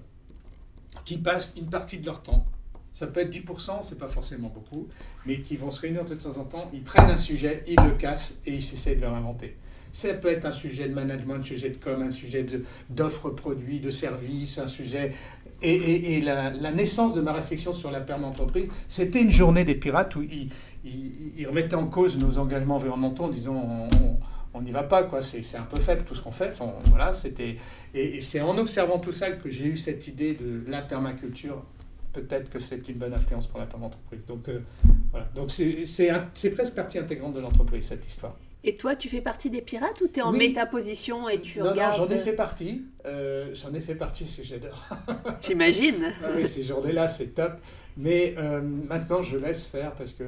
qui 1.03 1.17
passent 1.17 1.53
une 1.57 1.69
partie 1.69 1.97
de 1.97 2.05
leur 2.05 2.21
temps. 2.21 2.45
Ça 2.91 3.07
peut 3.07 3.19
être 3.19 3.33
10%, 3.33 3.81
c'est 3.81 3.97
pas 3.97 4.07
forcément 4.07 4.47
beaucoup, 4.47 4.87
mais 5.25 5.41
qui 5.41 5.57
vont 5.57 5.69
se 5.69 5.81
réunir 5.81 6.05
de 6.05 6.15
temps 6.15 6.37
en 6.37 6.45
temps, 6.45 6.69
ils 6.71 6.81
prennent 6.81 7.09
un 7.09 7.17
sujet, 7.17 7.61
ils 7.67 7.75
le 7.83 7.91
cassent 7.91 8.35
et 8.45 8.51
ils 8.51 8.57
essaient 8.57 8.95
de 8.95 9.01
le 9.01 9.09
réinventer. 9.09 9.57
Ça 9.91 10.13
peut 10.13 10.29
être 10.29 10.45
un 10.45 10.53
sujet 10.53 10.87
de 10.87 10.93
management, 10.93 11.35
un 11.35 11.41
sujet 11.41 11.69
de 11.71 11.77
com, 11.77 12.01
un 12.01 12.11
sujet 12.11 12.45
d'offres 12.89 13.31
produits, 13.31 13.81
de 13.81 13.89
services, 13.89 14.59
un 14.59 14.67
sujet 14.67 15.11
et, 15.61 16.21
la, 16.21 16.71
naissance 16.71 17.13
de 17.13 17.21
ma 17.21 17.31
réflexion 17.31 17.73
sur 17.73 17.91
la 17.91 18.01
perme 18.01 18.25
entreprise, 18.25 18.67
c'était 18.87 19.21
une 19.21 19.31
journée 19.31 19.63
des 19.63 19.75
pirates 19.75 20.15
où 20.15 20.23
ils, 20.23 21.47
remettaient 21.47 21.75
en 21.75 21.87
cause 21.87 22.17
nos 22.17 22.37
engagements 22.37 22.75
environnementaux 22.75 23.23
en 23.23 23.29
disant 23.29 23.87
on 24.55 24.61
n'y 24.61 24.71
va 24.71 24.83
pas, 24.83 25.03
quoi. 25.03 25.21
C'est 25.21 25.57
un 25.57 25.63
peu 25.63 25.77
faible 25.77 26.03
tout 26.03 26.15
ce 26.15 26.21
qu'on 26.21 26.31
fait. 26.31 26.57
voilà, 26.89 27.13
c'était 27.13 27.55
et, 27.93 28.21
c'est 28.21 28.41
en 28.41 28.57
observant 28.57 28.99
tout 28.99 29.11
ça 29.11 29.31
que 29.31 29.49
j'ai 29.49 29.65
eu 29.65 29.75
cette 29.75 30.07
idée 30.07 30.33
de 30.33 30.63
la 30.67 30.81
permaculture. 30.81 31.63
Peut-être 32.13 32.49
que 32.49 32.59
c'est 32.59 32.87
une 32.87 32.97
bonne 32.97 33.13
influence 33.13 33.47
pour 33.47 33.59
la 33.59 33.65
perme 33.65 33.83
entreprise. 33.83 34.25
Donc 34.25 34.47
euh, 34.47 34.61
voilà, 35.11 35.27
donc 35.35 35.51
c'est 35.51 36.49
presque 36.51 36.73
partie 36.73 36.97
intégrante 36.97 37.33
de 37.33 37.41
l'entreprise 37.41 37.87
cette 37.87 38.07
histoire. 38.07 38.37
Et 38.67 38.77
toi, 38.77 38.95
tu 38.95 39.09
fais 39.09 39.21
partie 39.21 39.51
des 39.51 39.61
pirates 39.61 40.01
ou 40.01 40.07
tu 40.07 40.19
es 40.19 40.23
en 40.23 40.31
métaposition 40.31 41.29
et 41.29 41.39
tu 41.39 41.61
regardes 41.61 41.99
Non, 41.99 42.07
j'en 42.07 42.15
ai 42.15 42.17
fait 42.17 42.33
partie. 42.33 42.83
Euh, 43.05 43.53
j'en 43.53 43.71
ai 43.71 43.79
fait 43.79 43.93
partie 43.93 44.23
parce 44.23 44.37
que 44.37 44.41
j'adore. 44.41 44.89
J'imagine. 45.43 46.11
Ah 46.23 46.29
oui, 46.35 46.47
ces 46.47 46.63
journées-là, 46.63 47.07
c'est 47.07 47.27
top. 47.27 47.53
Mais 47.95 48.33
euh, 48.39 48.61
maintenant, 48.61 49.21
je 49.21 49.37
laisse 49.37 49.67
faire 49.67 49.93
parce 49.93 50.13
que 50.13 50.23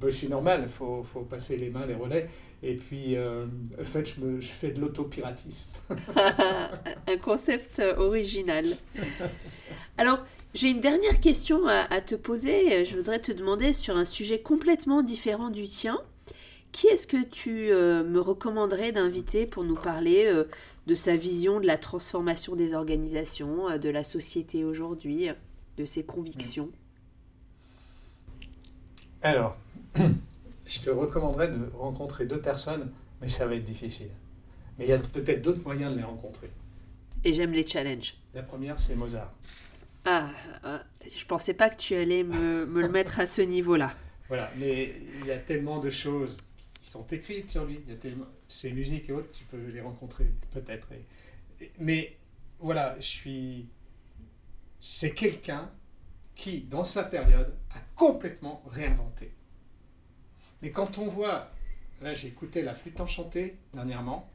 bah, 0.00 0.06
je 0.08 0.10
suis 0.10 0.28
normal. 0.28 0.60
Il 0.62 0.68
faut, 0.68 1.02
faut, 1.02 1.22
passer 1.22 1.56
les 1.56 1.70
mains, 1.70 1.86
les 1.86 1.96
relais. 1.96 2.24
Et 2.62 2.76
puis, 2.76 3.16
euh, 3.16 3.46
en 3.80 3.84
fait, 3.84 4.14
je, 4.14 4.20
me, 4.20 4.40
je 4.40 4.52
fais 4.52 4.70
de 4.70 4.80
l'autopiratisme. 4.80 5.70
Un 7.08 7.18
concept 7.18 7.82
original. 7.96 8.64
Alors, 9.98 10.20
j'ai 10.54 10.70
une 10.70 10.80
dernière 10.80 11.18
question 11.18 11.66
à, 11.66 11.92
à 11.92 12.00
te 12.00 12.14
poser. 12.14 12.84
Je 12.84 12.96
voudrais 12.96 13.18
te 13.18 13.32
demander 13.32 13.72
sur 13.72 13.96
un 13.96 14.04
sujet 14.04 14.40
complètement 14.40 15.02
différent 15.02 15.50
du 15.50 15.66
tien. 15.66 16.00
Qui 16.72 16.86
est-ce 16.86 17.06
que 17.06 17.22
tu 17.22 17.70
euh, 17.70 18.04
me 18.04 18.20
recommanderais 18.20 18.92
d'inviter 18.92 19.46
pour 19.46 19.64
nous 19.64 19.74
parler 19.74 20.26
euh, 20.26 20.44
de 20.86 20.94
sa 20.94 21.16
vision 21.16 21.60
de 21.60 21.66
la 21.66 21.78
transformation 21.78 22.54
des 22.54 22.74
organisations, 22.74 23.70
euh, 23.70 23.78
de 23.78 23.88
la 23.88 24.04
société 24.04 24.64
aujourd'hui, 24.64 25.28
de 25.76 25.84
ses 25.84 26.04
convictions? 26.04 26.70
Alors, 29.22 29.56
je 30.64 30.80
te 30.80 30.90
recommanderais 30.90 31.48
de 31.48 31.70
rencontrer 31.74 32.26
deux 32.26 32.40
personnes, 32.40 32.90
mais 33.20 33.28
ça 33.28 33.46
va 33.46 33.56
être 33.56 33.64
difficile. 33.64 34.10
Mais 34.78 34.86
il 34.86 34.90
y 34.90 34.94
a 34.94 34.98
peut-être 34.98 35.42
d'autres 35.42 35.62
moyens 35.62 35.92
de 35.92 35.98
les 35.98 36.04
rencontrer. 36.04 36.50
Et 37.24 37.32
j'aime 37.34 37.52
les 37.52 37.66
challenges. 37.66 38.14
La 38.32 38.42
première, 38.42 38.78
c'est 38.78 38.94
Mozart. 38.94 39.34
Ah, 40.04 40.30
ah 40.62 40.82
je 41.04 41.24
pensais 41.26 41.52
pas 41.52 41.68
que 41.68 41.76
tu 41.76 41.94
allais 41.94 42.22
me, 42.22 42.64
me 42.66 42.80
le 42.80 42.88
mettre 42.88 43.18
à 43.18 43.26
ce 43.26 43.42
niveau-là. 43.42 43.92
Voilà, 44.28 44.50
mais 44.56 44.94
il 45.20 45.26
y 45.26 45.32
a 45.32 45.38
tellement 45.38 45.80
de 45.80 45.90
choses 45.90 46.36
qui 46.80 46.90
sont 46.90 47.06
écrites 47.06 47.50
sur 47.50 47.64
lui. 47.64 47.80
Il 47.84 47.90
y 47.90 47.92
a 47.92 47.98
tellement, 47.98 48.26
ces 48.48 48.72
musiques 48.72 49.10
et 49.10 49.12
autres, 49.12 49.30
tu 49.30 49.44
peux 49.44 49.66
les 49.66 49.80
rencontrer 49.80 50.32
peut-être. 50.50 50.88
mais 51.78 52.16
voilà, 52.58 52.96
je 52.96 53.06
suis. 53.06 53.68
C'est 54.80 55.12
quelqu'un 55.12 55.70
qui, 56.34 56.62
dans 56.62 56.84
sa 56.84 57.04
période, 57.04 57.54
a 57.74 57.80
complètement 57.94 58.62
réinventé. 58.66 59.30
Mais 60.62 60.72
quand 60.72 60.98
on 60.98 61.06
voit, 61.06 61.50
là 62.00 62.14
j'ai 62.14 62.28
écouté 62.28 62.62
la 62.62 62.72
flûte 62.72 62.98
enchantée 62.98 63.58
dernièrement, 63.72 64.30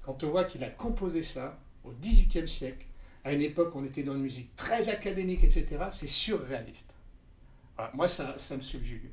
quand 0.00 0.24
on 0.24 0.30
voit 0.30 0.44
qu'il 0.44 0.64
a 0.64 0.70
composé 0.70 1.20
ça 1.20 1.60
au 1.84 1.92
XVIIIe 1.92 2.48
siècle, 2.48 2.88
à 3.24 3.32
une 3.32 3.42
époque 3.42 3.74
où 3.74 3.78
on 3.78 3.84
était 3.84 4.02
dans 4.02 4.14
une 4.14 4.22
musique 4.22 4.56
très 4.56 4.88
académique, 4.88 5.44
etc., 5.44 5.84
c'est 5.90 6.06
surréaliste. 6.06 6.96
moi, 7.92 8.08
ça, 8.08 8.38
ça 8.38 8.56
me 8.56 8.60
subjugue. 8.60 9.10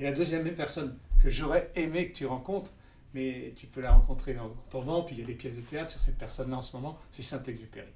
Et 0.00 0.04
la 0.04 0.12
deuxième 0.12 0.42
personne 0.54 0.96
que 1.22 1.28
j'aurais 1.28 1.70
aimé 1.74 2.08
que 2.08 2.16
tu 2.16 2.26
rencontres, 2.26 2.72
mais 3.12 3.52
tu 3.54 3.66
peux 3.66 3.82
la 3.82 3.92
rencontrer 3.92 4.32
dans 4.32 4.48
ton 4.70 4.80
vent, 4.80 5.02
puis 5.02 5.14
il 5.14 5.20
y 5.20 5.22
a 5.22 5.26
des 5.26 5.34
pièces 5.34 5.56
de 5.56 5.60
théâtre 5.60 5.90
sur 5.90 6.00
cette 6.00 6.16
personne-là 6.16 6.56
en 6.56 6.60
ce 6.62 6.74
moment, 6.74 6.96
c'est 7.10 7.22
Saint-Exupéry. 7.22 7.90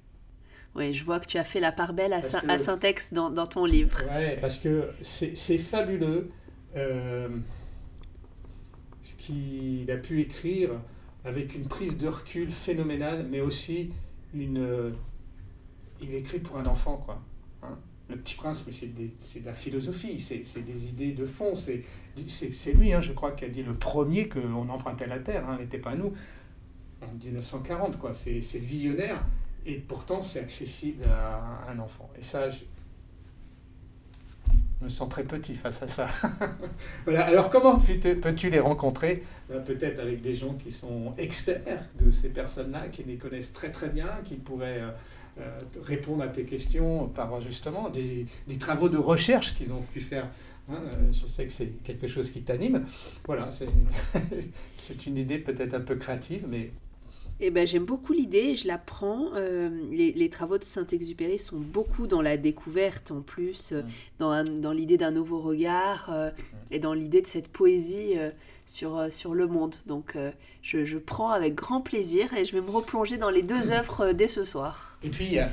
Oui, 0.75 0.93
je 0.93 1.05
vois 1.05 1.19
que 1.21 1.27
tu 1.27 1.39
as 1.39 1.45
fait 1.45 1.61
la 1.61 1.73
part 1.73 1.95
belle 1.95 2.13
à, 2.13 2.59
Saint-Ex 2.59 3.13
dans, 3.13 3.31
dans, 3.31 3.47
ton 3.47 3.65
livre. 3.65 3.97
Oui, 4.03 4.37
parce 4.41 4.59
que 4.59 4.91
c'est 5.01 5.59
fabuleux 5.59 6.29
euh, 6.77 7.29
ce 9.01 9.15
qu'il 9.15 9.91
a 9.91 9.97
pu 9.97 10.21
écrire 10.21 10.71
avec 11.25 11.55
une 11.55 11.67
prise 11.67 11.97
de 11.97 12.09
recul 12.09 12.51
phénoménale, 12.51 13.27
mais 13.31 13.41
aussi 13.41 13.91
une... 14.35 14.59
Euh, 14.59 14.91
il 16.03 16.13
écrit 16.15 16.41
pour 16.41 16.59
un 16.59 16.67
enfant, 16.67 16.99
quoi. 16.99 17.23
Hein 17.63 17.79
le 18.09 18.17
Petit 18.17 18.35
Prince, 18.35 18.65
mais 18.67 18.73
c'est 18.73 18.89
de 18.93 19.47
la 19.47 19.55
philosophie, 19.55 20.19
c'est 20.19 20.61
des 20.63 20.89
idées 20.89 21.13
de 21.13 21.25
fond. 21.25 21.55
C'est 21.55 21.81
lui, 22.75 22.93
hein, 22.93 23.01
je 23.01 23.13
crois, 23.13 23.33
qui 23.33 23.45
a 23.45 23.49
dit 23.49 23.63
le 23.63 23.75
premier 23.75 24.29
qu'on 24.29 24.69
empruntait 24.69 25.07
la 25.07 25.19
Terre, 25.19 25.49
hein, 25.49 25.57
n'était 25.59 25.79
pas 25.79 25.95
nous, 25.95 26.13
en 27.01 27.15
1940. 27.17 27.99
quoi. 27.99 28.13
C'est 28.13 28.41
visionnaire, 28.59 29.25
et 29.65 29.77
pourtant 29.77 30.21
c'est 30.21 30.41
accessible 30.41 31.05
à 31.05 31.71
un 31.71 31.79
enfant. 31.79 32.11
Et 32.19 32.23
ça, 32.23 32.49
me 34.81 34.89
sens 34.89 35.09
très 35.09 35.25
petit 35.25 35.55
face 35.55 35.83
à 35.83 35.89
ça. 35.89 36.07
voilà. 37.05 37.25
Alors 37.27 37.49
comment 37.49 37.79
peux-tu 37.79 38.51
les 38.51 38.61
rencontrer? 38.61 39.23
Ben, 39.49 39.63
Peut-être 39.63 39.99
avec 39.99 40.21
des 40.21 40.33
gens 40.33 40.55
qui 40.55 40.71
sont 40.71 41.13
experts 41.19 41.89
de 41.99 42.11
ces 42.11 42.29
personnes-là, 42.29 42.89
qui 42.89 43.03
les 43.05 43.17
connaissent 43.17 43.53
très 43.53 43.71
très 43.71 43.89
bien, 43.89 44.09
qui 44.23 44.37
pourraient 44.37 44.81
euh, 44.81 44.91
euh, 45.41 45.59
répondre 45.83 46.23
à 46.23 46.29
tes 46.29 46.45
questions 46.45 47.09
par 47.09 47.41
justement 47.41 47.89
des, 47.89 48.27
travaux 48.59 48.89
de 48.89 48.99
recherche 48.99 49.55
qu'ils 49.55 49.73
ont 49.73 49.83
pu 49.83 50.01
faire. 50.01 50.31
Hein. 50.69 50.81
Euh, 50.85 51.13
je 51.13 51.27
sais 51.27 51.45
que 51.45 51.53
c'est 51.53 51.83
quelque 51.83 52.07
chose 52.07 52.31
qui 52.31 52.43
t'anime. 52.43 52.85
Voilà, 53.27 53.49
c'est 53.51 53.67
une 55.07 55.19
idée 55.19 55.39
peut-être 55.39 55.75
un 55.75 55.81
peu 55.81 55.97
créative, 55.97 56.47
mais 56.49 56.71
Eh 57.41 57.51
ben, 57.51 57.67
j'aime 57.67 57.85
beaucoup 57.85 58.13
l'idée, 58.13 58.55
je 58.55 58.69
la 58.69 58.79
prends. 58.79 59.31
Euh, 59.35 59.69
les, 59.91 60.31
travaux 60.31 60.57
de 60.57 60.65
Saint-Exupéry 60.65 61.39
sont 61.39 61.59
beaucoup 61.59 62.07
dans 62.07 62.23
la 62.23 62.37
découverte 62.37 63.11
en 63.11 63.23
plus, 63.23 63.73
euh, 63.73 63.83
mm. 64.21 64.61
dans, 64.61 64.73
l'idée 64.73 64.97
d'un 64.97 65.11
nouveau 65.11 65.41
regard 65.41 66.11
euh, 66.11 66.31
et 66.71 66.79
dans 66.79 66.95
l'idée 66.95 67.23
de 67.23 67.27
cette 67.27 67.49
poésie 67.49 68.15
sur, 68.67 69.13
sur 69.13 69.35
le 69.35 69.47
monde. 69.47 69.75
Donc 69.87 70.17
je, 70.63 70.85
je, 70.85 70.99
prends 70.99 71.31
avec 71.31 71.55
grand 71.55 71.81
plaisir 71.81 72.33
et 72.35 72.45
je 72.45 72.53
vais 72.53 72.65
me 72.65 72.71
replonger 72.71 73.17
dans 73.17 73.31
les 73.31 73.43
deux 73.43 73.73
œuvres 73.73 74.13
dès 74.13 74.29
ce 74.29 74.45
soir. 74.45 74.99
Et 75.03 75.11
puis 75.11 75.25
il 75.25 75.33
y 75.35 75.39
a, 75.41 75.51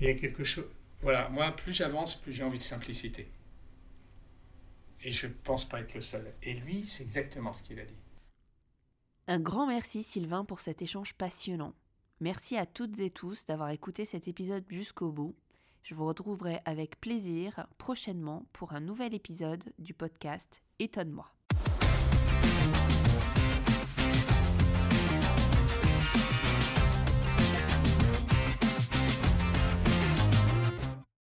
y 0.00 0.06
a 0.06 0.14
quelque 0.14 0.44
chose. 0.44 0.64
Voilà, 1.02 1.28
moi 1.30 1.50
plus 1.50 1.72
j'avance, 1.72 2.14
plus 2.14 2.32
j'ai 2.32 2.44
envie 2.44 2.58
de 2.58 2.62
simplicité. 2.62 3.28
Et 5.02 5.10
je 5.10 5.26
pense 5.26 5.66
pas 5.66 5.80
être 5.80 5.94
le 5.94 6.00
seul. 6.00 6.32
Et 6.42 6.54
lui, 6.54 6.82
c'est 6.84 7.02
exactement 7.02 7.52
ce 7.52 7.62
qu'il 7.62 7.78
a 7.78 7.84
dit. 7.84 8.00
Un 9.26 9.40
grand 9.40 9.66
merci 9.66 10.02
Sylvain 10.02 10.44
pour 10.44 10.60
cet 10.60 10.82
échange 10.82 11.14
passionnant. 11.14 11.72
Merci 12.20 12.56
à 12.56 12.66
toutes 12.66 12.98
et 12.98 13.10
tous 13.10 13.46
d'avoir 13.46 13.70
écouté 13.70 14.04
cet 14.04 14.28
épisode 14.28 14.64
jusqu'au 14.68 15.10
bout. 15.12 15.34
Je 15.82 15.94
vous 15.94 16.06
retrouverai 16.06 16.60
avec 16.66 17.00
plaisir 17.00 17.66
prochainement 17.78 18.46
pour 18.52 18.74
un 18.74 18.80
nouvel 18.80 19.14
épisode 19.14 19.64
du 19.78 19.94
podcast 19.94 20.62
Étonne-moi. 20.78 21.34